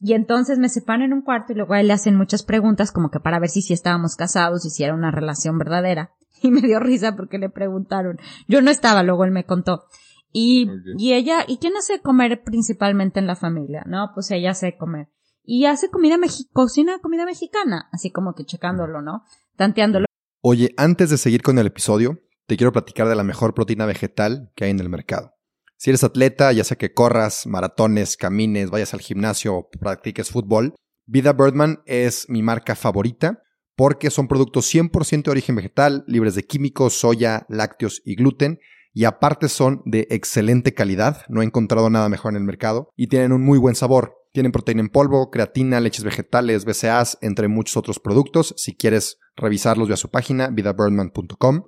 [0.00, 2.92] Y entonces me separan en un cuarto y luego a él le hacen muchas preguntas
[2.92, 6.12] como que para ver si sí estábamos casados y si era una relación verdadera.
[6.42, 8.18] Y me dio risa porque le preguntaron.
[8.46, 9.84] Yo no estaba, luego él me contó.
[10.32, 13.84] Y, y ella, ¿y quién hace comer principalmente en la familia?
[13.86, 15.08] No, pues ella hace comer.
[15.42, 19.22] Y hace comida mexicana, cocina comida mexicana, así como que checándolo, ¿no?
[19.56, 20.06] tanteándolo.
[20.42, 24.52] Oye, antes de seguir con el episodio, te quiero platicar de la mejor proteína vegetal
[24.54, 25.32] que hay en el mercado.
[25.76, 30.74] Si eres atleta, ya sea que corras, maratones, camines, vayas al gimnasio o practiques fútbol,
[31.06, 33.42] Vida Birdman es mi marca favorita
[33.76, 38.58] porque son productos 100% de origen vegetal, libres de químicos, soya, lácteos y gluten,
[38.94, 43.08] y aparte son de excelente calidad, no he encontrado nada mejor en el mercado, y
[43.08, 44.14] tienen un muy buen sabor.
[44.32, 48.54] Tienen proteína en polvo, creatina, leches vegetales, BCAAs, entre muchos otros productos.
[48.58, 51.62] Si quieres revisarlos, ve a su página, vidabirdman.com.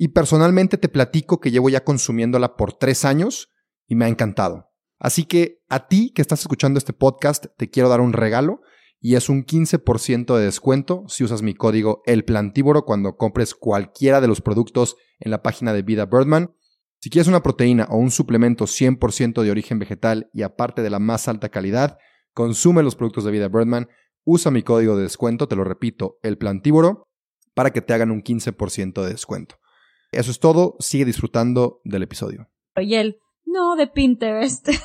[0.00, 3.50] Y personalmente te platico que llevo ya consumiéndola por tres años
[3.88, 4.70] y me ha encantado.
[5.00, 8.60] Así que a ti que estás escuchando este podcast, te quiero dar un regalo
[9.00, 14.20] y es un 15% de descuento si usas mi código El Plantívoro cuando compres cualquiera
[14.20, 16.54] de los productos en la página de Vida Birdman.
[17.00, 21.00] Si quieres una proteína o un suplemento 100% de origen vegetal y aparte de la
[21.00, 21.98] más alta calidad,
[22.34, 23.88] consume los productos de Vida Birdman,
[24.22, 27.02] usa mi código de descuento, te lo repito, El Plantívoro,
[27.52, 29.56] para que te hagan un 15% de descuento.
[30.12, 32.48] Eso es todo, sigue disfrutando del episodio.
[32.76, 34.68] Y él, no, de Pinterest.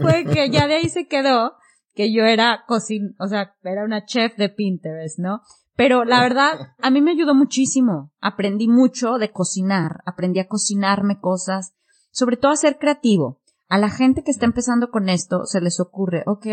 [0.00, 1.54] Fue que ya de ahí se quedó
[1.94, 5.42] que yo era cocina, o sea, era una chef de Pinterest, ¿no?
[5.76, 8.12] Pero la verdad, a mí me ayudó muchísimo.
[8.20, 11.74] Aprendí mucho de cocinar, aprendí a cocinarme cosas,
[12.10, 13.40] sobre todo a ser creativo.
[13.68, 16.46] A la gente que está empezando con esto se les ocurre, ok,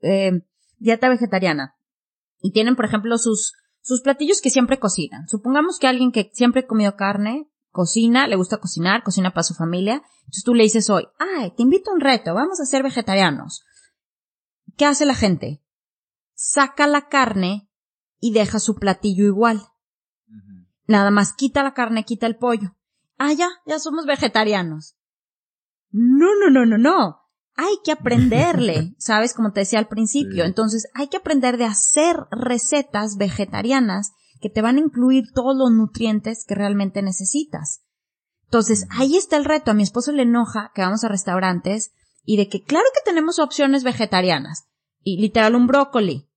[0.00, 0.32] eh,
[0.78, 1.76] dieta vegetariana.
[2.40, 5.28] Y tienen, por ejemplo, sus, sus platillos que siempre cocinan.
[5.28, 9.52] Supongamos que alguien que siempre ha comido carne, cocina, le gusta cocinar, cocina para su
[9.52, 10.02] familia.
[10.20, 13.62] Entonces tú le dices hoy, ay, te invito a un reto, vamos a ser vegetarianos.
[14.78, 15.62] ¿Qué hace la gente?
[16.32, 17.70] Saca la carne
[18.18, 19.60] y deja su platillo igual.
[20.86, 22.74] Nada más quita la carne, quita el pollo.
[23.18, 24.96] Ah, ya, ya somos vegetarianos.
[25.90, 27.23] No, no, no, no, no.
[27.56, 29.34] Hay que aprenderle, ¿sabes?
[29.34, 30.44] Como te decía al principio.
[30.44, 35.70] Entonces, hay que aprender de hacer recetas vegetarianas que te van a incluir todos los
[35.70, 37.82] nutrientes que realmente necesitas.
[38.44, 39.70] Entonces, ahí está el reto.
[39.70, 41.92] A mi esposo le enoja que vamos a restaurantes
[42.24, 44.68] y de que claro que tenemos opciones vegetarianas.
[45.02, 46.28] Y literal un brócoli.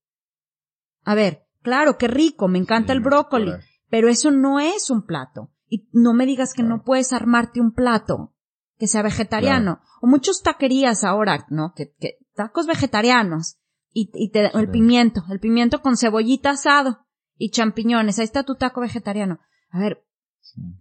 [1.04, 3.52] A ver, claro, qué rico, me encanta el brócoli,
[3.90, 5.52] pero eso no es un plato.
[5.70, 8.34] Y no me digas que no puedes armarte un plato
[8.78, 9.82] que sea vegetariano.
[10.02, 11.74] O muchos taquerías ahora, ¿no?
[11.76, 13.58] Que, que tacos vegetarianos.
[13.92, 17.00] Y, y te, el pimiento, el pimiento con cebollita asado
[17.36, 18.20] y champiñones.
[18.20, 19.40] Ahí está tu taco vegetariano.
[19.70, 20.04] A ver,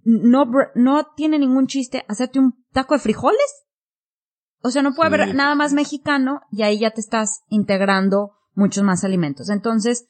[0.05, 3.65] no, no tiene ningún chiste hacerte un taco de frijoles.
[4.63, 8.83] O sea, no puede haber nada más mexicano y ahí ya te estás integrando muchos
[8.85, 9.49] más alimentos.
[9.49, 10.09] Entonces,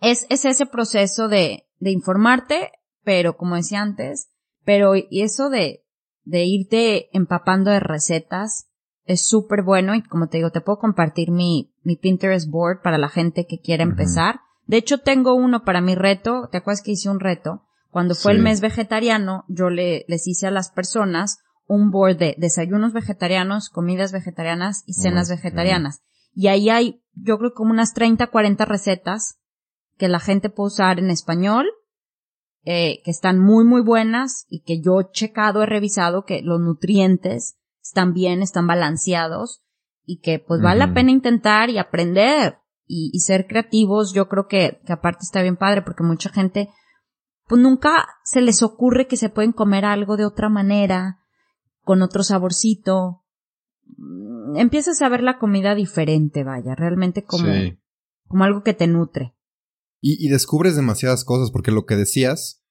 [0.00, 2.72] es, es ese proceso de, de informarte,
[3.02, 4.28] pero como decía antes,
[4.64, 5.85] pero y eso de,
[6.26, 8.68] de irte empapando de recetas
[9.04, 12.98] es súper bueno y como te digo, te puedo compartir mi, mi Pinterest board para
[12.98, 16.48] la gente que quiera empezar de hecho, tengo uno para mi reto.
[16.50, 17.62] ¿Te acuerdas que hice un reto?
[17.90, 22.34] Cuando fue el mes vegetariano, yo le, les hice a las personas un board de
[22.36, 26.02] desayunos vegetarianos, comidas vegetarianas y cenas vegetarianas.
[26.34, 29.38] Y ahí hay, yo creo, como unas 30, 40 recetas
[29.96, 31.66] que la gente puede usar en español,
[32.68, 36.60] eh, que están muy, muy buenas y que yo he checado, he revisado que los
[36.60, 39.62] nutrientes están bien, están balanceados
[40.04, 44.80] y que pues vale la pena intentar y aprender y, ser creativos, yo creo que,
[44.84, 46.68] que aparte está bien padre porque mucha gente,
[47.46, 51.20] pues nunca se les ocurre que se pueden comer algo de otra manera,
[51.82, 53.22] con otro saborcito.
[53.96, 57.46] Mm, empiezas a ver la comida diferente, vaya, realmente como,
[58.26, 59.35] como algo que te nutre.
[60.00, 62.62] Y, y, descubres demasiadas cosas, porque lo que decías,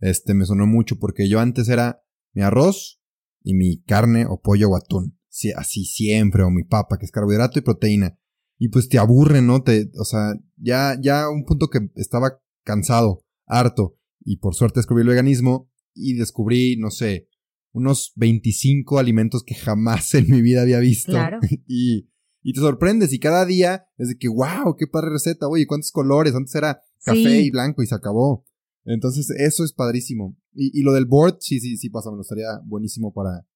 [0.00, 2.02] este, me sonó mucho, porque yo antes era
[2.34, 3.00] mi arroz
[3.42, 5.18] y mi carne o pollo o atún.
[5.28, 8.18] Sí, así siempre, o mi papa, que es carbohidrato y proteína
[8.58, 9.62] y pues te aburre, ¿no?
[9.62, 15.02] Te, o sea, ya, ya un punto que estaba cansado, harto, y por suerte descubrí
[15.02, 17.28] el veganismo y descubrí, no sé,
[17.72, 21.12] unos 25 alimentos que jamás en mi vida había visto.
[21.12, 21.40] Claro.
[21.66, 22.08] y,
[22.44, 25.90] y te sorprendes y cada día es de que, wow, qué padre receta, oye, cuántos
[25.90, 28.44] colores, antes era café y blanco y se acabó.
[28.84, 30.36] Entonces, eso es padrísimo.
[30.52, 33.46] Y, y lo del board, sí, sí, sí pasa, me estaría buenísimo para,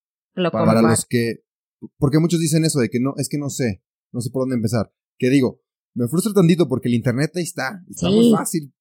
[0.50, 1.44] para los que,
[1.98, 4.56] porque muchos dicen eso de que no, es que no sé, no sé por dónde
[4.56, 4.90] empezar.
[5.18, 5.60] Que digo,
[5.92, 8.72] me frustra tantito porque el internet ahí está, está muy fácil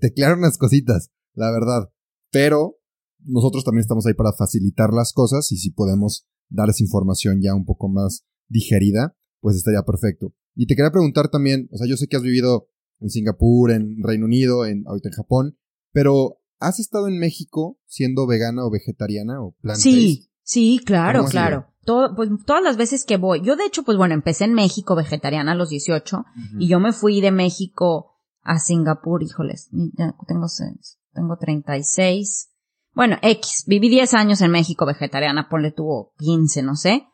[0.00, 1.90] teclear unas cositas, la verdad.
[2.30, 2.78] Pero
[3.18, 7.64] nosotros también estamos ahí para facilitar las cosas y si podemos darles información ya un
[7.64, 10.32] poco más digerida, pues estaría perfecto.
[10.54, 14.02] Y te quería preguntar también, o sea, yo sé que has vivido en Singapur, en
[14.02, 15.58] Reino Unido, en ahorita en Japón,
[15.92, 21.66] pero ¿has estado en México siendo vegana o vegetariana o plant Sí, sí, claro, claro
[21.84, 24.94] todo, pues todas las veces que voy, yo de hecho, pues bueno, empecé en México
[24.94, 26.24] vegetariana a los 18
[26.58, 28.12] y yo me fui de México
[28.42, 29.70] a Singapur, híjoles,
[30.26, 30.46] tengo,
[31.12, 32.48] tengo 36.
[32.94, 37.06] Bueno, X, viví 10 años en México vegetariana, ponle tú 15, no sé.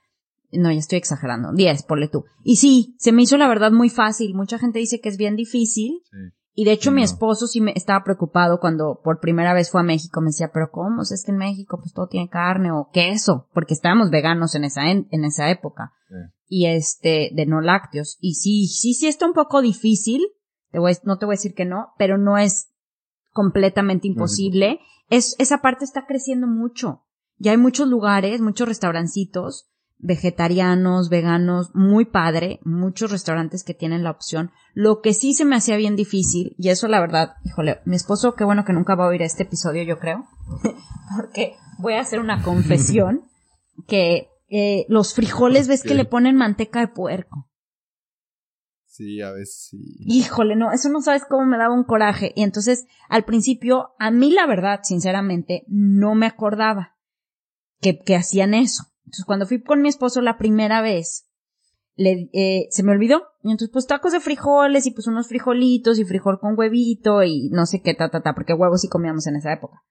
[0.50, 2.24] No, ya estoy exagerando, 10, ponle tú.
[2.42, 4.34] Y sí, se me hizo la verdad muy fácil.
[4.34, 6.00] Mucha gente dice que es bien difícil.
[6.04, 6.16] Sí.
[6.58, 9.84] Y de hecho mi esposo sí me estaba preocupado cuando por primera vez fue a
[9.84, 10.20] México.
[10.20, 11.02] Me decía, pero ¿cómo?
[11.02, 14.90] es que en México pues todo tiene carne o queso, porque estábamos veganos en esa,
[14.90, 15.92] en, esa época.
[16.48, 18.18] Y este, de no lácteos.
[18.20, 20.20] Y sí, sí, sí está un poco difícil.
[20.72, 22.72] Te voy, no te voy a decir que no, pero no es
[23.30, 24.80] completamente imposible.
[25.10, 27.04] es, esa parte está creciendo mucho.
[27.36, 29.68] Ya hay muchos lugares, muchos restaurancitos
[29.98, 34.52] vegetarianos, veganos, muy padre, muchos restaurantes que tienen la opción.
[34.72, 38.34] Lo que sí se me hacía bien difícil, y eso la verdad, híjole, mi esposo,
[38.34, 40.24] qué bueno que nunca va a oír este episodio, yo creo,
[41.16, 43.24] porque voy a hacer una confesión,
[43.86, 47.48] que eh, los frijoles ves que le ponen manteca de puerco.
[48.86, 49.78] Sí, a veces sí.
[50.00, 52.32] Híjole, no, eso no sabes cómo me daba un coraje.
[52.34, 56.96] Y entonces, al principio, a mí la verdad, sinceramente, no me acordaba
[57.80, 58.86] que, que hacían eso.
[59.08, 61.30] Entonces, cuando fui con mi esposo la primera vez,
[61.96, 63.22] le, eh, se me olvidó.
[63.42, 67.48] Y entonces, pues tacos de frijoles y pues unos frijolitos y frijol con huevito y
[67.48, 69.82] no sé qué, ta, ta, ta, porque huevos sí comíamos en esa época.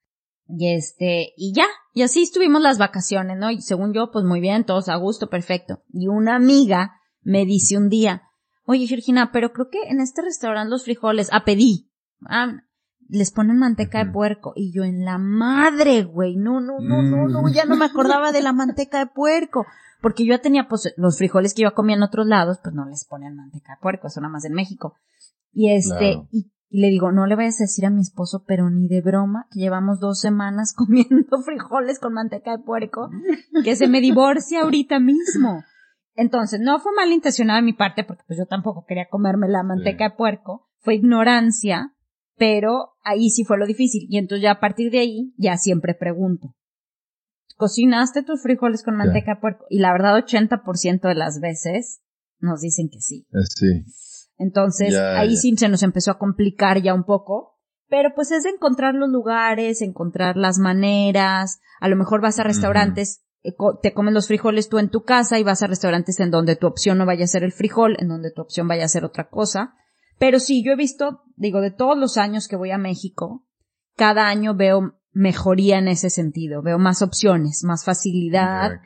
[0.47, 3.49] Y este, y ya, y así estuvimos las vacaciones, ¿no?
[3.49, 5.81] Y según yo, pues muy bien, todos a gusto, perfecto.
[5.91, 6.93] Y una amiga
[7.23, 8.21] me dice un día,
[8.69, 11.89] Oye, Georgina, pero creo que en este restaurante los frijoles, ah, pedí.
[12.25, 12.63] Ah,
[13.09, 14.53] les ponen manteca de puerco.
[14.55, 16.35] Y yo en la madre, güey.
[16.35, 19.65] No, no, no, no, no, ya no me acordaba de la manteca de puerco.
[20.01, 22.85] Porque yo ya tenía, pues, los frijoles que yo comía en otros lados, pues no
[22.85, 24.95] les ponen manteca de puerco, eso nada más en México.
[25.51, 28.87] Y este, y, le digo, no le vayas a decir a mi esposo, pero ni
[28.87, 33.09] de broma, que llevamos dos semanas comiendo frijoles con manteca de puerco,
[33.63, 35.63] que se me divorcia ahorita mismo.
[36.13, 40.09] Entonces, no fue malintencionada de mi parte, porque pues yo tampoco quería comerme la manteca
[40.09, 41.93] de puerco, fue ignorancia,
[42.37, 44.07] pero ahí sí fue lo difícil.
[44.09, 46.55] Y entonces ya a partir de ahí, ya siempre pregunto.
[47.55, 49.65] ¿Cocinaste tus frijoles con manteca de puerco?
[49.69, 52.01] Y la verdad, 80% de las veces
[52.39, 53.27] nos dicen que sí.
[53.31, 53.83] Eh, sí.
[54.37, 57.55] Entonces, ahí sí se nos empezó a complicar ya un poco.
[57.89, 61.59] Pero pues es de encontrar los lugares, encontrar las maneras.
[61.79, 65.39] A lo mejor vas a restaurantes eh, te comes los frijoles tú en tu casa
[65.39, 68.09] y vas a restaurantes en donde tu opción no vaya a ser el frijol, en
[68.09, 69.75] donde tu opción vaya a ser otra cosa.
[70.19, 73.47] Pero sí, yo he visto, digo, de todos los años que voy a México,
[73.95, 78.81] cada año veo mejoría en ese sentido, veo más opciones, más facilidad,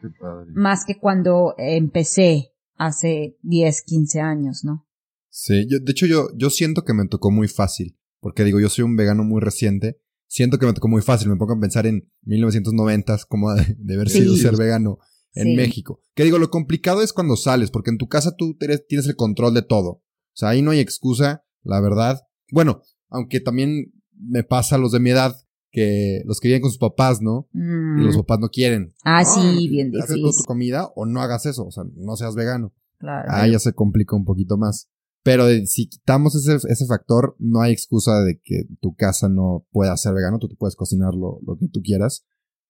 [0.54, 4.88] más que cuando empecé hace 10, 15 años, ¿no?
[5.30, 8.70] Sí, yo, de hecho yo, yo siento que me tocó muy fácil, porque digo, yo
[8.70, 10.02] soy un vegano muy reciente
[10.32, 11.30] siento que me tocó muy fácil.
[11.30, 15.00] Me pongo a pensar en 1990 como de, de haber sido ser vegano
[15.34, 16.02] en México.
[16.16, 18.58] Que digo, lo complicado es cuando sales, porque en tu casa tú
[18.88, 20.04] tienes el control de todo.
[20.34, 22.22] O sea, ahí no hay excusa, la verdad.
[22.52, 25.36] Bueno, aunque también me pasa a los de mi edad,
[25.72, 27.48] que los que viven con sus papás, ¿no?
[27.54, 28.20] Y los mm.
[28.20, 28.94] papás no quieren.
[29.04, 30.26] Ah, sí, bien difícil.
[30.26, 32.74] Haces tu comida o no hagas eso, o sea, no seas vegano.
[33.00, 33.30] Claro.
[33.32, 34.90] Ahí ya se complica un poquito más.
[35.24, 39.96] Pero si quitamos ese, ese factor, no hay excusa de que tu casa no pueda
[39.96, 42.26] ser vegano, tú te puedes cocinar lo, lo que tú quieras.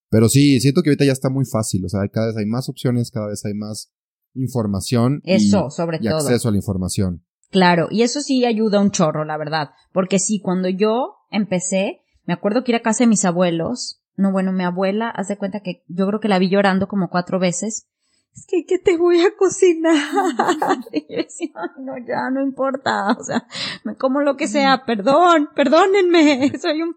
[0.09, 2.68] Pero sí, siento que ahorita ya está muy fácil, o sea, cada vez hay más
[2.68, 3.91] opciones, cada vez hay más
[4.34, 5.22] información.
[5.24, 6.09] Eso, sobre todo.
[6.09, 7.24] Y acceso a la información.
[7.52, 9.72] Claro, y eso sí ayuda un chorro, la verdad.
[9.91, 14.32] Porque sí, cuando yo empecé, me acuerdo que ir a casa de mis abuelos, no,
[14.32, 17.88] bueno, mi abuela, hace cuenta que yo creo que la vi llorando como cuatro veces,
[18.34, 19.94] es que, ¿qué te voy a cocinar?
[20.94, 23.46] Y yo decía, no, ya, no importa, o sea,
[23.84, 26.96] me como lo que sea, perdón, perdónenme, soy un,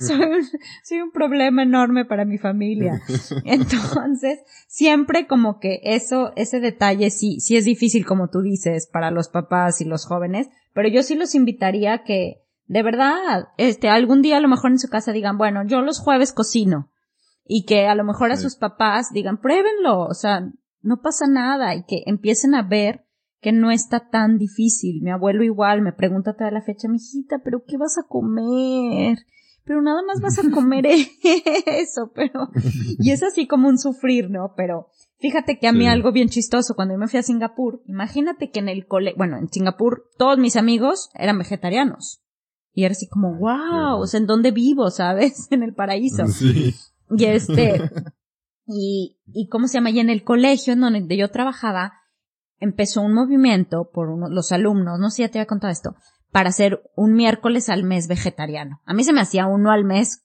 [0.00, 0.44] soy un,
[0.82, 3.00] soy un problema enorme para mi familia.
[3.44, 9.10] Entonces, siempre como que eso, ese detalle sí, sí es difícil, como tú dices, para
[9.10, 13.88] los papás y los jóvenes, pero yo sí los invitaría a que, de verdad, este,
[13.88, 16.88] algún día a lo mejor en su casa digan, bueno, yo los jueves cocino.
[17.44, 20.48] Y que a lo mejor a sus papás digan, pruébenlo, o sea,
[20.82, 23.06] no pasa nada y que empiecen a ver
[23.40, 25.02] que no está tan difícil.
[25.02, 29.18] Mi abuelo igual me pregunta toda la fecha, mijita, pero ¿qué vas a comer?
[29.64, 30.86] Pero nada más vas a comer
[31.66, 32.48] eso, pero,
[32.98, 34.54] y es así como un sufrir, ¿no?
[34.56, 38.50] Pero fíjate que a mí algo bien chistoso, cuando yo me fui a Singapur, imagínate
[38.50, 42.22] que en el cole, bueno, en Singapur todos mis amigos eran vegetarianos.
[42.74, 45.48] Y era así como, wow, o sea, ¿en dónde vivo, sabes?
[45.50, 46.26] En el paraíso.
[46.26, 46.74] Sí.
[47.10, 47.80] Y este,
[48.72, 51.92] y, y cómo se llama, y en el colegio en donde yo trabajaba,
[52.58, 55.96] empezó un movimiento por los alumnos, no sé si ya te había contado esto,
[56.30, 58.80] para hacer un miércoles al mes vegetariano.
[58.86, 60.24] A mí se me hacía uno al mes,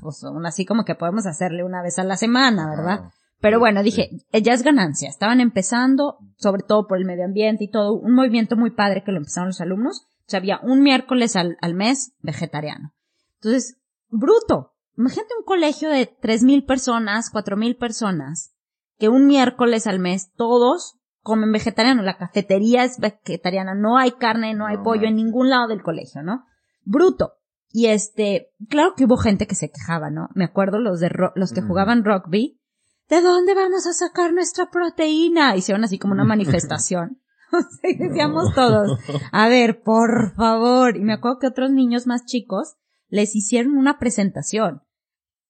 [0.00, 3.10] pues aún así como que podemos hacerle una vez a la semana, ¿verdad?
[3.40, 5.08] Pero bueno, dije, ya es ganancia.
[5.08, 9.10] Estaban empezando, sobre todo por el medio ambiente y todo, un movimiento muy padre que
[9.10, 10.06] lo empezaron los alumnos.
[10.20, 12.92] O sea, había un miércoles al, al mes vegetariano.
[13.34, 14.71] Entonces, bruto.
[14.96, 18.54] Imagínate un colegio de tres mil personas, cuatro mil personas,
[18.98, 22.02] que un miércoles al mes todos comen vegetariano.
[22.02, 26.22] La cafetería es vegetariana, no hay carne, no hay pollo en ningún lado del colegio,
[26.22, 26.44] ¿no?
[26.84, 27.34] Bruto.
[27.70, 30.28] Y este, claro que hubo gente que se quejaba, ¿no?
[30.34, 32.60] Me acuerdo los de los que jugaban rugby.
[33.08, 35.56] ¿De dónde vamos a sacar nuestra proteína?
[35.56, 37.18] Hicieron así como una manifestación.
[37.54, 38.98] O sea, decíamos todos,
[39.30, 40.96] a ver, por favor.
[40.96, 42.76] Y me acuerdo que otros niños más chicos
[43.12, 44.82] les hicieron una presentación.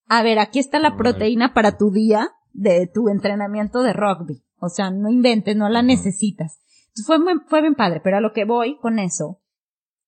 [0.08, 4.44] a ver, aquí está la proteína para tu día de tu entrenamiento de rugby.
[4.58, 6.60] O sea, no inventes, no la necesitas.
[6.88, 9.40] Entonces fue, fue bien padre, pero a lo que voy con eso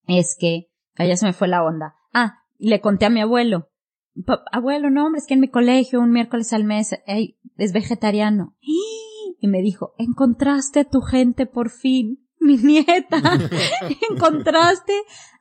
[0.06, 1.94] es que, allá se me fue la onda.
[2.12, 3.70] Ah, le conté a mi abuelo.
[4.52, 8.56] Abuelo, no, hombre, es que en mi colegio un miércoles al mes es vegetariano.
[9.40, 13.20] Y me dijo, encontraste a tu gente por fin, mi nieta.
[14.10, 14.92] encontraste.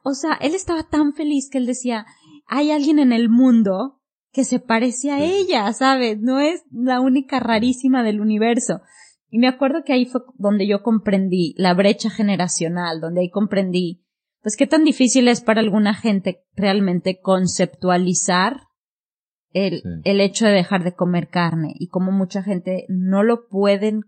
[0.03, 2.05] O sea, él estaba tan feliz que él decía,
[2.47, 4.01] hay alguien en el mundo
[4.31, 6.19] que se parece a ella, ¿sabes?
[6.19, 8.81] No es la única rarísima del universo.
[9.29, 14.03] Y me acuerdo que ahí fue donde yo comprendí la brecha generacional, donde ahí comprendí,
[14.41, 18.61] pues qué tan difícil es para alguna gente realmente conceptualizar
[19.51, 24.01] el, el hecho de dejar de comer carne y cómo mucha gente no lo pueden,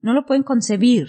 [0.00, 1.08] no lo pueden concebir.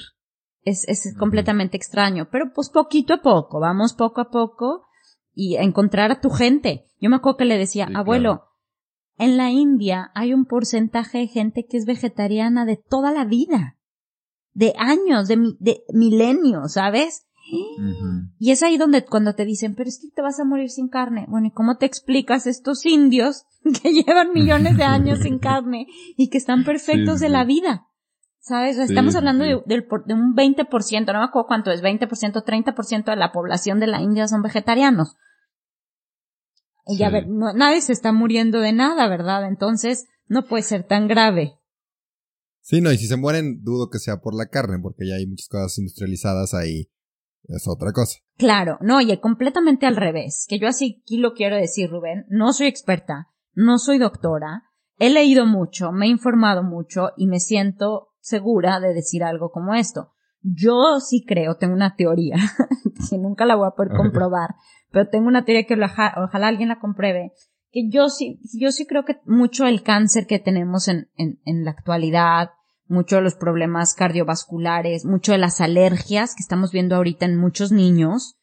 [0.64, 4.86] Es, es completamente extraño, pero pues poquito a poco, vamos poco a poco
[5.34, 6.86] y a encontrar a tu gente.
[7.00, 8.50] Yo me acuerdo que le decía, abuelo,
[9.18, 13.78] en la India hay un porcentaje de gente que es vegetariana de toda la vida,
[14.54, 17.30] de años, de, de milenios, ¿sabes?
[18.38, 20.88] Y es ahí donde cuando te dicen, pero es que te vas a morir sin
[20.88, 21.26] carne.
[21.28, 23.46] Bueno, ¿y cómo te explicas estos indios
[23.82, 27.88] que llevan millones de años sin carne y que están perfectos de la vida?
[28.50, 28.80] ¿Sabes?
[28.80, 33.32] Estamos hablando de, de, un 20%, no me acuerdo cuánto es, 20%, 30% de la
[33.32, 35.18] población de la India son vegetarianos.
[36.88, 39.48] Y a ver, nadie se está muriendo de nada, ¿verdad?
[39.48, 41.60] Entonces, no puede ser tan grave.
[42.62, 45.28] Sí, no, y si se mueren, dudo que sea por la carne, porque ya hay
[45.28, 46.90] muchas cosas industrializadas ahí.
[47.44, 48.18] Es otra cosa.
[48.36, 50.48] Claro, no, y completamente al revés.
[50.50, 52.26] Que yo así aquí lo quiero decir, Rubén.
[52.30, 54.64] No soy experta, no soy doctora.
[54.98, 59.74] He leído mucho, me he informado mucho y me siento segura de decir algo como
[59.74, 60.12] esto.
[60.42, 62.36] Yo sí creo, tengo una teoría,
[63.10, 64.56] que nunca la voy a poder comprobar,
[64.92, 67.34] pero tengo una teoría que ojalá, alguien la compruebe,
[67.72, 71.66] que yo sí, yo sí creo que mucho el cáncer que tenemos en, en, en
[71.66, 72.52] la actualidad,
[72.88, 77.72] mucho de los problemas cardiovasculares, mucho de las alergias que estamos viendo ahorita en muchos
[77.72, 78.40] niños,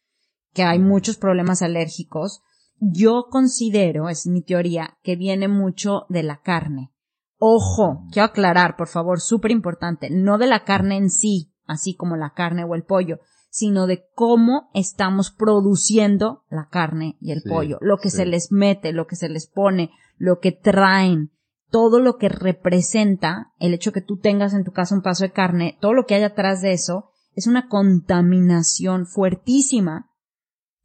[0.53, 2.43] que hay muchos problemas alérgicos,
[2.79, 6.93] yo considero, es mi teoría, que viene mucho de la carne.
[7.39, 12.17] Ojo, quiero aclarar, por favor, súper importante, no de la carne en sí, así como
[12.17, 13.21] la carne o el pollo,
[13.51, 18.93] sino de cómo estamos produciendo la carne y el pollo, lo que se les mete,
[18.93, 21.31] lo que se les pone, lo que traen,
[21.71, 25.33] todo lo que representa el hecho que tú tengas en tu casa un paso de
[25.33, 30.11] carne, todo lo que hay atrás de eso, es una contaminación fuertísima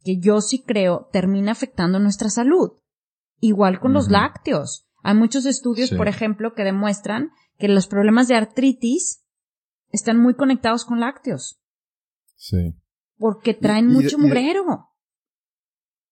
[0.04, 2.72] que yo sí creo termina afectando nuestra salud.
[3.40, 4.86] Igual con los lácteos.
[5.02, 9.24] Hay muchos estudios, por ejemplo, que demuestran que los problemas de artritis
[9.90, 11.60] están muy conectados con lácteos.
[12.36, 12.74] Sí.
[13.18, 14.64] Porque traen mucho mugrero.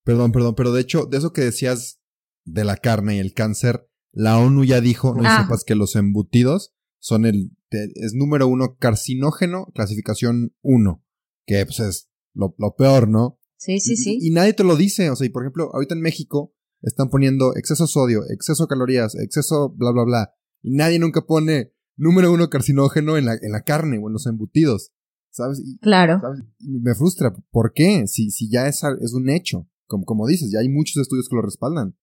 [0.05, 2.01] Perdón, perdón, pero de hecho, de eso que decías
[2.45, 5.43] de la carne y el cáncer, la ONU ya dijo, no ah.
[5.43, 11.05] sepas que los embutidos son el, es número uno carcinógeno, clasificación uno,
[11.47, 13.39] que pues es lo, peor, ¿no?
[13.57, 14.19] Sí, sí, sí.
[14.21, 17.55] Y, nadie te lo dice, o sea, y por ejemplo, ahorita en México están poniendo
[17.57, 23.17] exceso sodio, exceso calorías, exceso bla, bla, bla, y nadie nunca pone número uno carcinógeno
[23.17, 24.93] en la, en la carne o en los embutidos.
[25.31, 25.63] ¿sabes?
[25.81, 26.21] claro.
[26.61, 27.33] me frustra.
[27.51, 28.07] ¿Por qué?
[28.07, 29.69] Si, si ya es, es un hecho.
[29.87, 31.97] Como, como dices, ya hay muchos estudios que lo respaldan.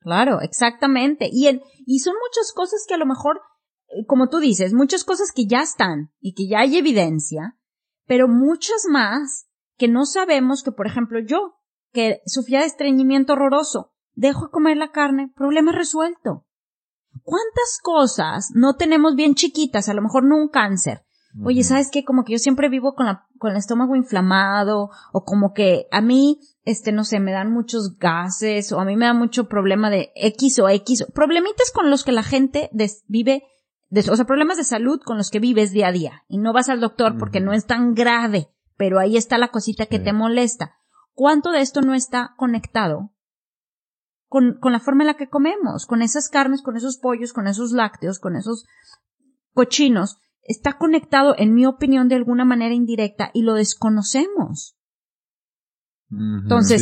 [0.00, 1.28] Claro, exactamente.
[1.32, 3.40] Y, el, y son muchas cosas que a lo mejor,
[3.88, 7.58] eh, como tú dices, muchas cosas que ya están y que ya hay evidencia,
[8.06, 9.46] pero muchas más
[9.78, 11.54] que no sabemos que, por ejemplo, yo,
[11.92, 16.44] que sufría de estreñimiento horroroso, dejo de comer la carne, problema resuelto.
[17.22, 21.04] ¿Cuántas cosas no tenemos bien chiquitas, a lo mejor no un cáncer,
[21.42, 22.04] Oye, ¿sabes qué?
[22.04, 26.02] Como que yo siempre vivo con, la, con el estómago inflamado o como que a
[26.02, 29.88] mí, este, no sé, me dan muchos gases o a mí me da mucho problema
[29.88, 32.70] de X o X, problemitas con los que la gente
[33.06, 33.44] vive,
[34.10, 36.22] o sea, problemas de salud con los que vives día a día.
[36.28, 39.86] Y no vas al doctor porque no es tan grave, pero ahí está la cosita
[39.86, 40.74] que te molesta.
[41.14, 43.10] ¿Cuánto de esto no está conectado
[44.32, 47.46] con, con la forma en la que comemos, con esas carnes, con esos pollos, con
[47.46, 48.64] esos lácteos, con esos
[49.52, 54.78] cochinos está conectado, en mi opinión, de alguna manera indirecta y lo desconocemos.
[56.10, 56.80] Entonces,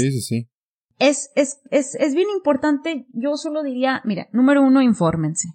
[1.00, 5.48] Es, es, es, es bien importante, yo solo diría, mira, número uno, infórmense.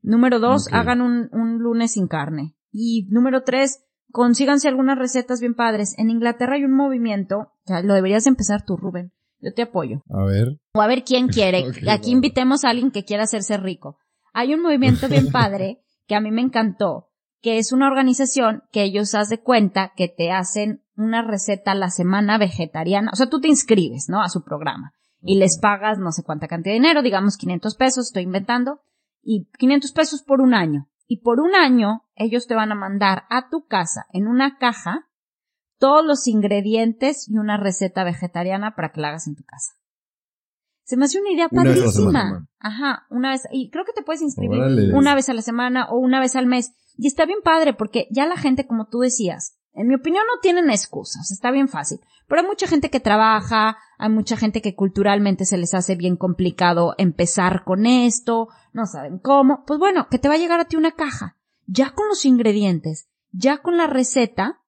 [0.00, 2.56] Número dos, hagan un, un lunes sin carne.
[2.72, 5.92] Y número tres, consíganse algunas recetas bien padres.
[5.98, 9.12] En Inglaterra hay un movimiento, ya lo deberías empezar tú, Rubén.
[9.40, 10.02] Yo te apoyo.
[10.10, 10.58] A ver.
[10.74, 11.64] O a ver quién quiere.
[11.88, 13.98] Aquí invitemos a alguien que quiera hacerse rico.
[14.32, 17.08] Hay un movimiento bien padre que a mí me encantó,
[17.40, 21.74] que es una organización que ellos haz de cuenta que te hacen una receta a
[21.74, 24.22] la semana vegetariana, o sea, tú te inscribes, ¿no?
[24.22, 24.92] A su programa.
[25.22, 28.80] y les pagas no sé cuánta cantidad de dinero, digamos 500 pesos, estoy inventando,
[29.22, 30.88] y 500 pesos por un año.
[31.08, 35.08] Y por un año ellos te van a mandar a tu casa en una caja
[35.78, 39.72] todos los ingredientes y una receta vegetariana para que la hagas en tu casa.
[40.84, 42.48] Se me hace una idea padrísima.
[42.60, 45.98] Ajá, una vez, y creo que te puedes inscribir una vez a la semana o
[45.98, 46.72] una vez al mes.
[46.96, 50.40] Y está bien padre porque ya la gente, como tú decías, en mi opinión no
[50.40, 51.98] tienen excusas, está bien fácil.
[52.26, 56.16] Pero hay mucha gente que trabaja, hay mucha gente que culturalmente se les hace bien
[56.16, 59.64] complicado empezar con esto, no saben cómo.
[59.66, 63.08] Pues bueno, que te va a llegar a ti una caja, ya con los ingredientes,
[63.32, 64.62] ya con la receta.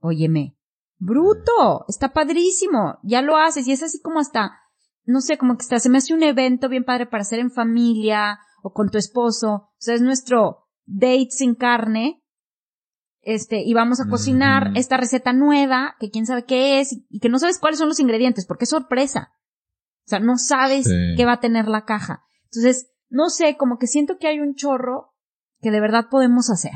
[0.00, 0.56] Óyeme,
[0.98, 4.58] bruto, está padrísimo, ya lo haces y es así como hasta,
[5.04, 7.50] no sé, como que está, se me hace un evento bien padre para hacer en
[7.50, 9.52] familia o con tu esposo.
[9.52, 12.22] O sea, es nuestro date sin carne
[13.22, 17.28] este, y vamos a cocinar esta receta nueva, que quién sabe qué es, y que
[17.28, 19.34] no sabes cuáles son los ingredientes, porque es sorpresa.
[20.06, 22.24] O sea, no sabes qué va a tener la caja.
[22.44, 25.14] Entonces, no sé, como que siento que hay un chorro
[25.60, 26.72] que de verdad podemos hacer.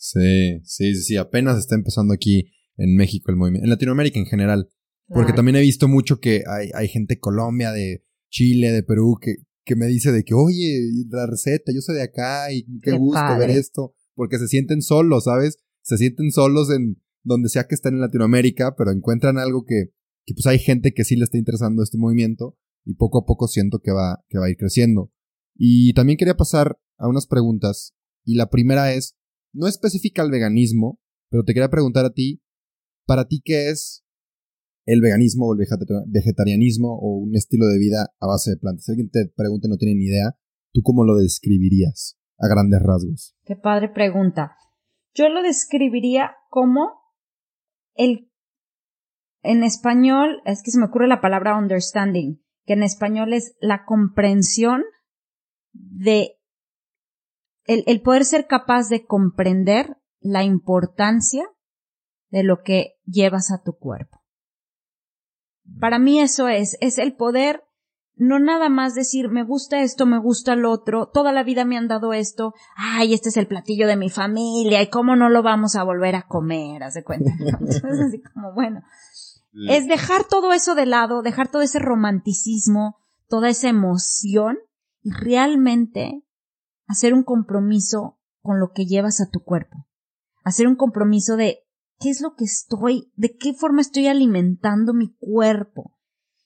[0.00, 4.70] Sí, sí, sí, apenas está empezando aquí en México el movimiento, en Latinoamérica en general.
[5.06, 9.18] Porque también he visto mucho que hay, hay gente de Colombia, de Chile, de Perú,
[9.20, 9.34] que,
[9.64, 13.36] que me dice de que, oye, la receta, yo soy de acá y qué, gusto
[13.36, 15.58] ver esto porque se sienten solos, ¿sabes?
[15.82, 19.92] Se sienten solos en donde sea que estén en Latinoamérica, pero encuentran algo que,
[20.24, 23.48] que pues hay gente que sí le está interesando este movimiento y poco a poco
[23.48, 25.12] siento que va, que va a ir creciendo.
[25.54, 27.94] Y también quería pasar a unas preguntas
[28.24, 29.16] y la primera es,
[29.52, 32.42] no específica al veganismo, pero te quería preguntar a ti,
[33.06, 34.04] para ti qué es
[34.86, 35.66] el veganismo o el
[36.06, 38.84] vegetarianismo o un estilo de vida a base de plantas.
[38.84, 40.36] Si alguien te pregunta y no tiene ni idea,
[40.72, 42.20] ¿tú cómo lo describirías?
[42.40, 43.36] a grandes rasgos?
[43.44, 44.56] Qué padre pregunta.
[45.14, 47.00] Yo lo describiría como
[47.94, 48.30] el,
[49.42, 53.84] en español, es que se me ocurre la palabra understanding, que en español es la
[53.84, 54.82] comprensión
[55.72, 56.38] de
[57.64, 61.44] el, el poder ser capaz de comprender la importancia
[62.30, 64.22] de lo que llevas a tu cuerpo.
[65.78, 67.62] Para mí eso es, es el poder
[68.20, 71.78] no nada más decir me gusta esto, me gusta lo otro, toda la vida me
[71.78, 75.42] han dado esto, ay, este es el platillo de mi familia y cómo no lo
[75.42, 77.30] vamos a volver a comer, haz de cuenta.
[77.66, 78.82] es así como, bueno,
[79.68, 84.58] es dejar todo eso de lado, dejar todo ese romanticismo, toda esa emoción
[85.02, 86.22] y realmente
[86.90, 89.86] hacer un compromiso con lo que llevas a tu cuerpo.
[90.44, 91.60] Hacer un compromiso de
[91.98, 95.96] qué es lo que estoy, de qué forma estoy alimentando mi cuerpo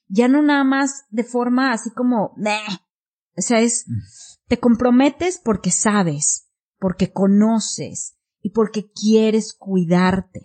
[0.08, 4.00] ya no nada más de forma así como, o sea, es, mm.
[4.48, 10.42] te comprometes porque sabes, porque conoces y porque quieres cuidarte.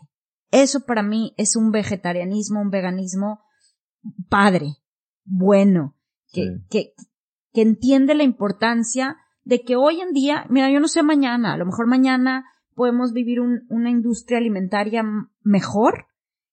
[0.52, 3.42] Eso para mí es un vegetarianismo, un veganismo
[4.30, 4.78] padre,
[5.24, 5.96] bueno,
[6.32, 6.94] que, que,
[7.54, 9.18] que entiende la importancia
[9.50, 12.46] de que hoy en día, mira, yo no sé mañana, a lo mejor mañana
[12.76, 15.04] podemos vivir una industria alimentaria
[15.42, 16.06] mejor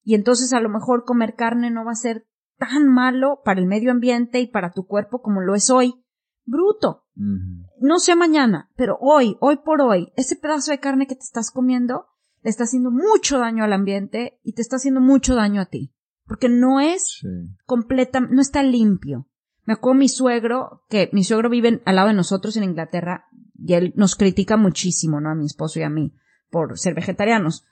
[0.02, 2.26] y entonces a lo mejor comer carne no va a ser
[2.56, 6.06] tan malo para el medio ambiente y para tu cuerpo como lo es hoy.
[6.46, 7.04] Bruto.
[7.14, 11.50] No sé mañana, pero hoy, hoy por hoy, ese pedazo de carne que te estás
[11.50, 12.06] comiendo
[12.42, 15.92] le está haciendo mucho daño al ambiente y te está haciendo mucho daño a ti.
[16.24, 17.20] Porque no es
[17.66, 19.28] completa, no está limpio.
[19.66, 23.26] Me acuerdo mi suegro, que mi suegro vive al lado de nosotros en Inglaterra
[23.58, 25.30] y él nos critica muchísimo, ¿no?
[25.30, 26.14] A mi esposo y a mí
[26.50, 27.64] por ser vegetarianos.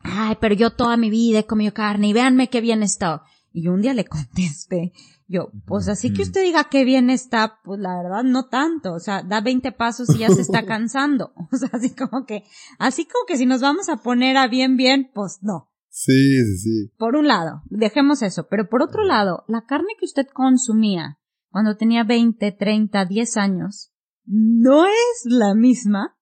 [0.00, 3.22] Ay, pero yo toda mi vida he comido carne y véanme qué bien está.
[3.52, 4.92] Y un día le contesté,
[5.28, 9.00] yo, pues así que usted diga qué bien está, pues la verdad no tanto, o
[9.00, 11.32] sea, da 20 pasos y ya se está cansando.
[11.52, 12.44] O sea, así como que,
[12.78, 15.71] así como que si nos vamos a poner a bien, bien, pues no.
[15.94, 16.92] Sí, sí, sí.
[16.96, 21.18] Por un lado, dejemos eso, pero por otro lado, la carne que usted consumía
[21.50, 23.92] cuando tenía 20, 30, 10 años,
[24.24, 26.16] no es la misma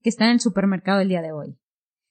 [0.00, 1.58] que está en el supermercado el día de hoy.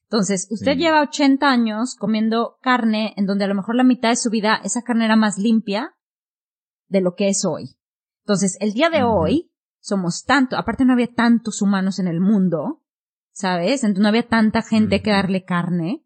[0.09, 4.17] Entonces, usted lleva 80 años comiendo carne en donde a lo mejor la mitad de
[4.17, 5.95] su vida esa carne era más limpia
[6.89, 7.77] de lo que es hoy.
[8.23, 12.83] Entonces, el día de hoy somos tanto, aparte no había tantos humanos en el mundo,
[13.31, 13.83] ¿sabes?
[13.83, 16.04] Entonces no había tanta gente que darle carne.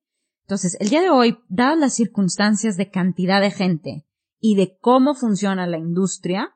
[0.50, 4.08] Entonces, el día de hoy, dadas las circunstancias de cantidad de gente
[4.40, 6.50] y de cómo funciona la industria,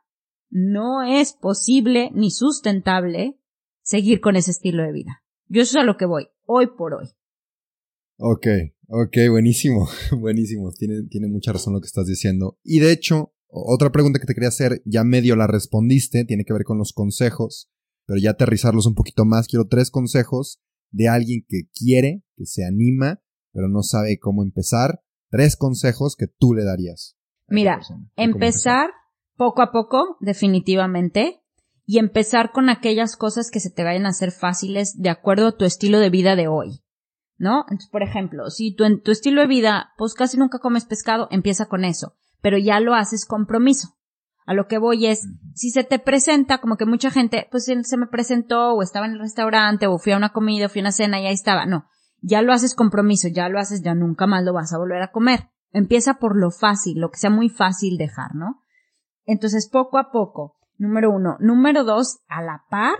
[0.49, 3.39] no es posible ni sustentable
[3.83, 5.21] seguir con ese estilo de vida.
[5.47, 7.05] Yo eso es a lo que voy, hoy por hoy.
[8.17, 8.47] Ok,
[8.87, 9.87] ok, buenísimo,
[10.19, 10.71] buenísimo.
[10.71, 12.57] Tiene, mucha razón lo que estás diciendo.
[12.63, 16.53] Y de hecho, otra pregunta que te quería hacer, ya medio la respondiste, tiene que
[16.53, 17.69] ver con los consejos,
[18.07, 19.47] pero ya aterrizarlos un poquito más.
[19.47, 23.19] Quiero tres consejos de alguien que quiere, que se anima,
[23.53, 25.01] pero no sabe cómo empezar.
[25.29, 27.17] Tres consejos que tú le darías.
[27.47, 27.79] Mira,
[28.15, 28.91] empezar
[29.35, 31.41] poco a poco, definitivamente,
[31.85, 35.57] y empezar con aquellas cosas que se te vayan a hacer fáciles de acuerdo a
[35.57, 36.81] tu estilo de vida de hoy.
[37.37, 37.61] ¿No?
[37.63, 41.27] Entonces, por ejemplo, si tu, en tu estilo de vida, pues casi nunca comes pescado,
[41.31, 43.97] empieza con eso, pero ya lo haces compromiso.
[44.45, 47.97] A lo que voy es, si se te presenta, como que mucha gente, pues se
[47.97, 50.83] me presentó, o estaba en el restaurante, o fui a una comida, o fui a
[50.83, 51.65] una cena, y ahí estaba.
[51.65, 51.85] No,
[52.23, 55.11] ya lo haces compromiso, ya lo haces, ya nunca más lo vas a volver a
[55.11, 55.49] comer.
[55.71, 58.61] Empieza por lo fácil, lo que sea muy fácil dejar, ¿no?
[59.25, 61.35] Entonces, poco a poco, número uno.
[61.39, 62.95] Número dos, a la par,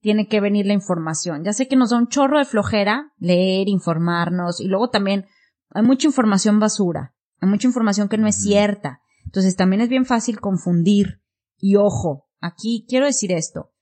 [0.00, 1.44] tiene que venir la información.
[1.44, 5.26] Ya sé que nos da un chorro de flojera leer, informarnos, y luego también
[5.70, 9.00] hay mucha información basura, hay mucha información que no es cierta.
[9.24, 11.20] Entonces también es bien fácil confundir.
[11.58, 13.72] Y ojo, aquí quiero decir esto.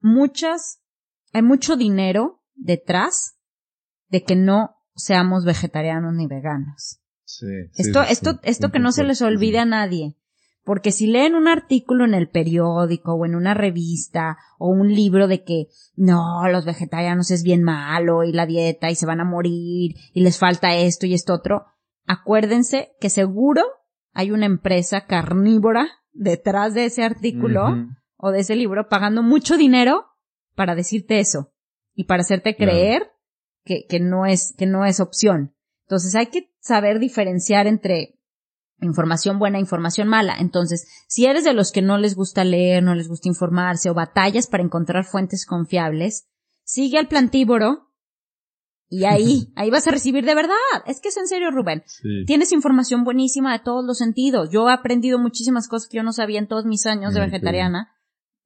[0.00, 0.80] Muchas,
[1.32, 3.39] hay mucho dinero detrás
[4.10, 7.00] de que no seamos vegetarianos ni veganos.
[7.24, 7.46] Sí,
[7.76, 10.16] esto, esto, esto que no se les olvide a nadie.
[10.62, 15.26] Porque si leen un artículo en el periódico o en una revista o un libro
[15.26, 19.24] de que no, los vegetarianos es bien malo y la dieta y se van a
[19.24, 21.64] morir y les falta esto y esto otro,
[22.06, 23.62] acuérdense que seguro
[24.12, 30.06] hay una empresa carnívora detrás de ese artículo o de ese libro pagando mucho dinero
[30.54, 31.52] para decirte eso
[31.94, 33.10] y para hacerte creer
[33.70, 35.54] que, que no es, que no es opción.
[35.82, 38.18] Entonces hay que saber diferenciar entre
[38.80, 40.34] información buena e información mala.
[40.40, 43.94] Entonces, si eres de los que no les gusta leer, no les gusta informarse o
[43.94, 46.26] batallas para encontrar fuentes confiables,
[46.64, 47.92] sigue al plantívoro
[48.88, 50.56] y ahí, ahí vas a recibir de verdad.
[50.84, 51.84] Es que es en serio, Rubén.
[52.26, 54.50] Tienes información buenísima de todos los sentidos.
[54.50, 57.92] Yo he aprendido muchísimas cosas que yo no sabía en todos mis años de vegetariana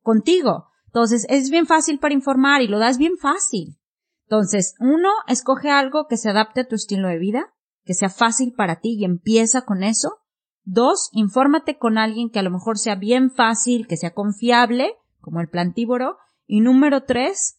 [0.03, 0.66] contigo.
[0.89, 3.79] Entonces, es bien fácil para informar y lo das bien fácil.
[4.25, 7.55] Entonces, uno, escoge algo que se adapte a tu estilo de vida,
[7.85, 10.18] que sea fácil para ti y empieza con eso.
[10.62, 15.41] Dos, infórmate con alguien que a lo mejor sea bien fácil, que sea confiable, como
[15.41, 16.16] el plantívoro.
[16.47, 17.59] Y número tres,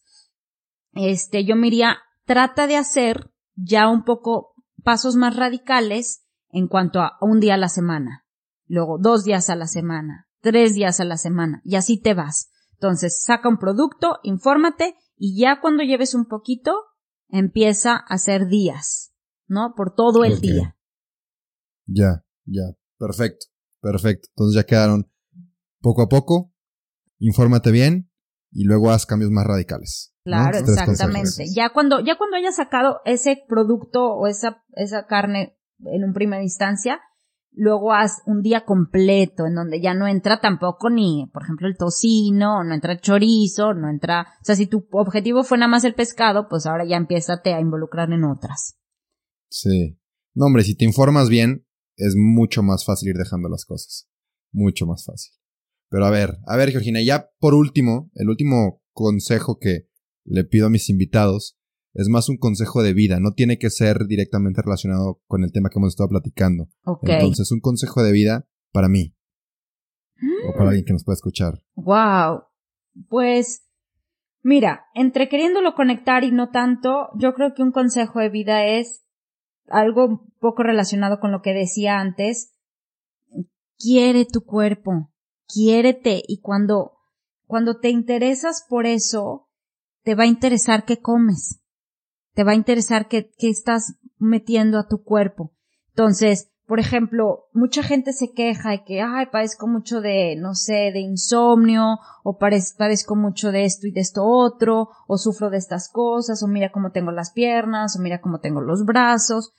[0.92, 7.00] este, yo me iría trata de hacer ya un poco pasos más radicales en cuanto
[7.00, 8.24] a un día a la semana,
[8.66, 12.50] luego dos días a la semana, tres días a la semana, y así te vas.
[12.72, 16.82] Entonces, saca un producto, infórmate, y ya cuando lleves un poquito,
[17.28, 19.14] empieza a hacer días,
[19.46, 19.74] ¿no?
[19.76, 20.76] Por todo el día.
[21.86, 23.46] Ya, ya, perfecto,
[23.80, 24.28] perfecto.
[24.32, 25.10] Entonces ya quedaron
[25.80, 26.52] poco a poco,
[27.18, 28.10] infórmate bien
[28.50, 30.14] y luego haz cambios más radicales.
[30.24, 31.44] Claro, exactamente.
[31.54, 36.42] Ya cuando, ya cuando hayas sacado ese producto o esa, esa carne en un primera
[36.42, 37.00] instancia,
[37.56, 41.76] luego haz un día completo en donde ya no entra tampoco ni, por ejemplo, el
[41.76, 45.84] tocino, no entra el chorizo, no entra, o sea, si tu objetivo fue nada más
[45.84, 48.76] el pescado, pues ahora ya empiezate a involucrar en otras.
[49.48, 49.98] Sí.
[50.34, 54.06] No, hombre, si te informas bien, es mucho más fácil ir dejando las cosas.
[54.52, 55.32] Mucho más fácil.
[55.88, 59.88] Pero a ver, a ver, Georgina, ya por último, el último consejo que
[60.24, 61.58] le pido a mis invitados
[61.96, 65.70] es más un consejo de vida, no tiene que ser directamente relacionado con el tema
[65.70, 66.68] que hemos estado platicando.
[67.02, 69.14] Entonces, un consejo de vida para mí.
[70.48, 71.62] O para alguien que nos pueda escuchar.
[71.74, 72.44] Wow.
[73.08, 73.66] Pues,
[74.42, 79.06] mira, entre queriéndolo conectar y no tanto, yo creo que un consejo de vida es
[79.68, 82.52] algo poco relacionado con lo que decía antes.
[83.78, 85.12] Quiere tu cuerpo,
[85.46, 86.92] quiérete y cuando,
[87.46, 89.48] cuando te interesas por eso,
[90.02, 91.60] te va a interesar qué comes,
[92.36, 95.54] te va a interesar qué, qué estás metiendo a tu cuerpo.
[95.88, 100.90] Entonces, por ejemplo, mucha gente se queja de que, ay, padezco mucho de, no sé,
[100.92, 105.88] de insomnio, o padezco mucho de esto y de esto otro, o sufro de estas
[105.88, 109.54] cosas, o mira cómo tengo las piernas, o mira cómo tengo los brazos.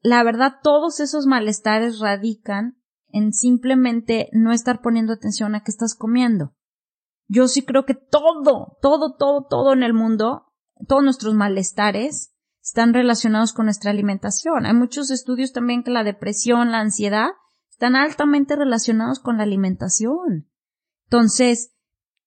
[0.00, 2.76] La verdad, todos esos malestares radican
[3.08, 6.52] en simplemente no estar poniendo atención a qué estás comiendo.
[7.26, 10.45] Yo sí creo que todo, todo, todo, todo en el mundo,
[10.86, 14.66] todos nuestros malestares están relacionados con nuestra alimentación.
[14.66, 17.28] Hay muchos estudios también que la depresión, la ansiedad,
[17.70, 20.48] están altamente relacionados con la alimentación.
[21.04, 21.72] Entonces,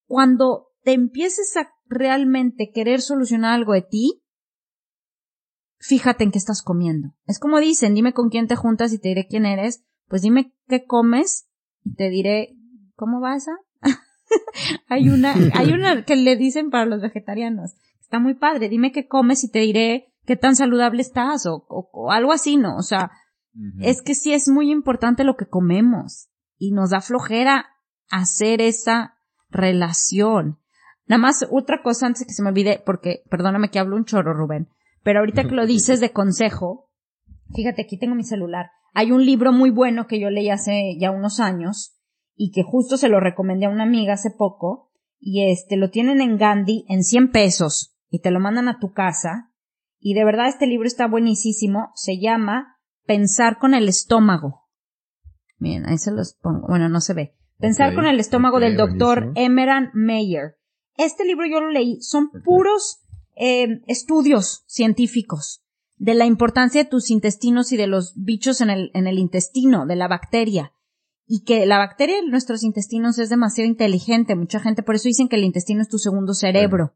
[0.05, 4.23] cuando te empieces a realmente querer solucionar algo de ti,
[5.79, 7.15] fíjate en qué estás comiendo.
[7.25, 10.53] Es como dicen, dime con quién te juntas y te diré quién eres, pues dime
[10.67, 11.49] qué comes
[11.83, 12.55] y te diré,
[12.95, 13.57] ¿cómo va esa?
[14.87, 17.73] hay una, hay una que le dicen para los vegetarianos.
[18.09, 18.69] Está muy padre.
[18.69, 22.75] Dime qué comes y te diré qué tan saludable estás o, o, algo así, ¿no?
[22.75, 23.11] O sea,
[23.81, 27.67] es que sí es muy importante lo que comemos y nos da flojera
[28.09, 29.13] hacer esa
[29.51, 30.57] relación.
[31.05, 34.05] Nada más otra cosa antes de que se me olvide, porque perdóname que hablo un
[34.05, 34.69] chorro, Rubén,
[35.03, 36.89] pero ahorita que lo dices de consejo,
[37.53, 38.71] fíjate, aquí tengo mi celular.
[38.95, 41.95] Hay un libro muy bueno que yo leí hace ya unos años
[42.35, 44.89] y que justo se lo recomendé a una amiga hace poco
[45.19, 48.91] y este lo tienen en Gandhi en 100 pesos y te lo mandan a tu
[48.91, 49.51] casa
[49.99, 54.69] y de verdad este libro está buenísimo, se llama Pensar con el estómago.
[55.57, 57.35] Miren, ahí se los pongo, bueno, no se ve.
[57.57, 60.55] Pensar con el estómago del doctor Emeran Mayer.
[60.95, 63.01] Este libro yo lo leí, son puros
[63.35, 65.61] eh, estudios científicos
[65.97, 69.85] de la importancia de tus intestinos y de los bichos en el, en el intestino,
[69.85, 70.71] de la bacteria.
[71.27, 74.35] Y que la bacteria en nuestros intestinos es demasiado inteligente.
[74.35, 76.95] Mucha gente, por eso dicen que el intestino es tu segundo cerebro.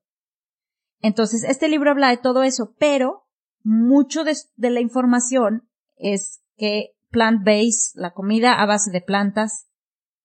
[1.03, 3.27] Entonces, este libro habla de todo eso, pero
[3.61, 9.67] mucho de, la información es que plant-based, la comida a base de plantas,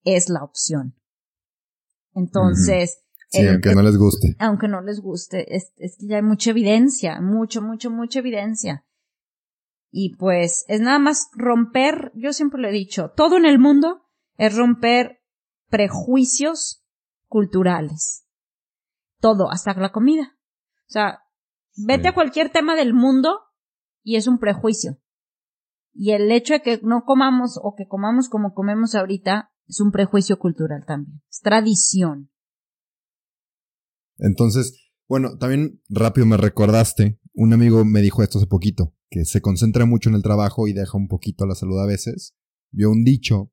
[0.05, 0.95] es la opción.
[2.15, 4.35] Entonces, Sí, aunque no les guste.
[4.39, 8.85] Aunque no les guste, es, es que ya hay mucha evidencia, mucho, mucho, mucha evidencia.
[9.91, 14.01] Y pues es nada más romper, yo siempre lo he dicho, todo en el mundo
[14.37, 15.21] es romper
[15.67, 16.83] prejuicios
[17.27, 18.25] culturales.
[19.19, 20.38] Todo, hasta la comida.
[20.89, 21.19] O sea,
[21.75, 23.39] vete a cualquier tema del mundo
[24.03, 24.99] y es un prejuicio.
[25.93, 29.91] Y el hecho de que no comamos o que comamos como comemos ahorita es un
[29.91, 31.21] prejuicio cultural también.
[31.29, 32.31] Es tradición.
[34.17, 39.41] Entonces, bueno, también rápido me recordaste, un amigo me dijo esto hace poquito, que se
[39.41, 42.35] concentra mucho en el trabajo y deja un poquito la salud a veces.
[42.71, 43.51] Vio un dicho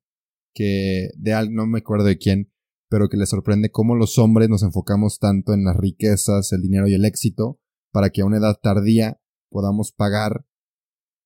[0.53, 2.51] que de algo, no me acuerdo de quién,
[2.89, 6.87] pero que le sorprende cómo los hombres nos enfocamos tanto en las riquezas, el dinero
[6.87, 7.59] y el éxito,
[7.91, 9.19] para que a una edad tardía
[9.49, 10.45] podamos pagar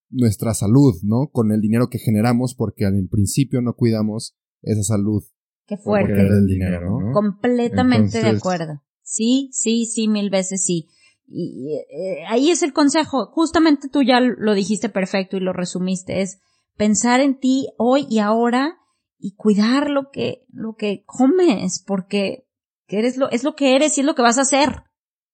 [0.10, 1.30] nuestra salud, ¿no?
[1.32, 5.24] Con el dinero que generamos, porque al principio no cuidamos esa salud.
[5.66, 6.14] Qué fuerte.
[6.14, 7.14] El dinero, ¿no?
[7.14, 8.82] Completamente de acuerdo.
[9.04, 10.90] Sí, sí, sí, mil veces sí.
[11.28, 13.28] Y eh, ahí es el consejo.
[13.28, 16.22] Justamente tú ya lo dijiste perfecto y lo resumiste.
[16.22, 16.40] Es
[16.76, 18.81] pensar en ti hoy y ahora
[19.22, 22.48] y cuidar lo que, lo que comes, porque
[22.88, 24.84] eres lo, es lo que eres y es lo que vas a hacer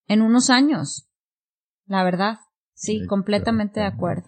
[0.08, 1.10] en unos años.
[1.86, 2.40] La verdad.
[2.74, 4.28] Sí, completamente de acuerdo.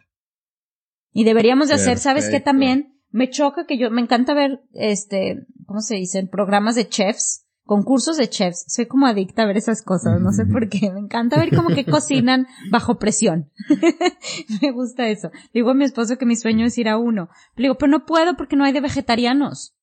[1.11, 2.99] Y deberíamos de hacer, ¿sabes qué también?
[3.09, 6.29] Me choca que yo, me encanta ver, este, ¿cómo se dicen?
[6.29, 8.65] Programas de chefs concursos de chefs.
[8.67, 10.91] Soy como adicta a ver esas cosas, no sé por qué.
[10.91, 13.51] Me encanta ver como que cocinan bajo presión.
[14.61, 15.29] me gusta eso.
[15.53, 17.29] digo a mi esposo que mi sueño es ir a uno.
[17.55, 19.75] Le digo, pero no puedo porque no hay de vegetarianos.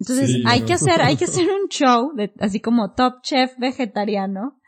[0.00, 4.58] Entonces hay que hacer, hay que hacer un show de, así como top chef vegetariano.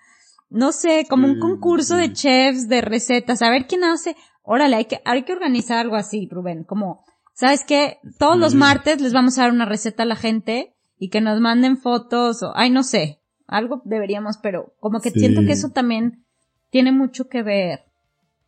[0.51, 4.15] No sé, como un concurso de chefs, de recetas, a ver quién hace.
[4.43, 7.99] Órale, hay que, hay que organizar algo así, Rubén, como, ¿sabes qué?
[8.19, 11.41] Todos los martes les vamos a dar una receta a la gente y que nos
[11.41, 16.25] manden fotos o, ay, no sé, algo deberíamos, pero como que siento que eso también
[16.71, 17.81] tiene mucho que ver.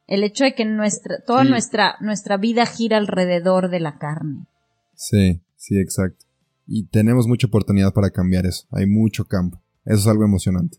[0.06, 4.46] El hecho de que nuestra, toda nuestra, nuestra vida gira alrededor de la carne.
[4.94, 6.26] Sí, sí, exacto.
[6.66, 8.66] Y tenemos mucha oportunidad para cambiar eso.
[8.72, 9.60] Hay mucho campo.
[9.84, 10.78] Eso es algo emocionante.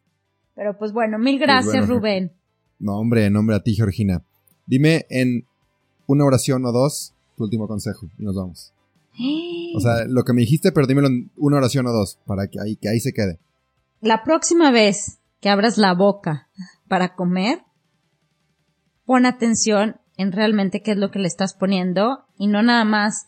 [0.53, 2.33] Pero pues bueno, mil pues gracias, Rubén.
[2.77, 4.23] No, hombre, nombre a ti, Georgina.
[4.65, 5.45] Dime en
[6.07, 8.73] una oración o dos tu último consejo y nos vamos.
[9.75, 12.59] O sea, lo que me dijiste, pero dímelo en una oración o dos, para que
[12.59, 13.39] ahí, que ahí se quede.
[14.01, 16.49] La próxima vez que abras la boca
[16.89, 17.63] para comer,
[19.05, 23.27] pon atención en realmente qué es lo que le estás poniendo y no nada más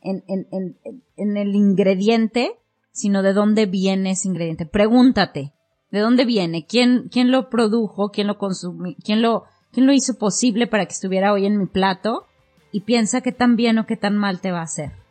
[0.00, 2.58] en, en, en, en el ingrediente,
[2.90, 4.66] sino de dónde viene ese ingrediente.
[4.66, 5.52] Pregúntate,
[5.90, 6.66] ¿de dónde viene?
[6.66, 8.10] ¿Quién, quién lo produjo?
[8.10, 8.94] ¿Quién lo consumió?
[9.04, 12.26] ¿Quién lo, quién lo hizo posible para que estuviera hoy en mi plato?
[12.72, 15.01] Y piensa qué tan bien o qué tan mal te va a hacer.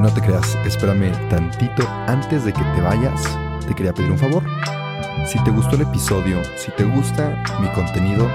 [0.00, 3.22] No te creas, espérame tantito antes de que te vayas.
[3.68, 4.42] Te quería pedir un favor.
[5.26, 8.26] Si te gustó el episodio, si te gusta mi contenido,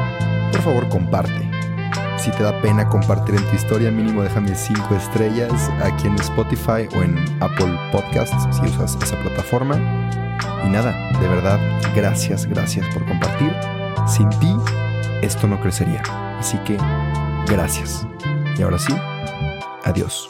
[0.51, 1.49] por favor comparte.
[2.18, 6.88] Si te da pena compartir en tu historia, mínimo déjame 5 estrellas aquí en Spotify
[6.95, 9.76] o en Apple Podcasts si usas esa plataforma.
[10.63, 11.59] Y nada, de verdad,
[11.95, 13.51] gracias, gracias por compartir.
[14.05, 14.55] Sin ti,
[15.24, 16.03] esto no crecería.
[16.38, 16.78] Así que,
[17.47, 18.05] gracias.
[18.55, 18.93] Y ahora sí,
[19.84, 20.30] adiós.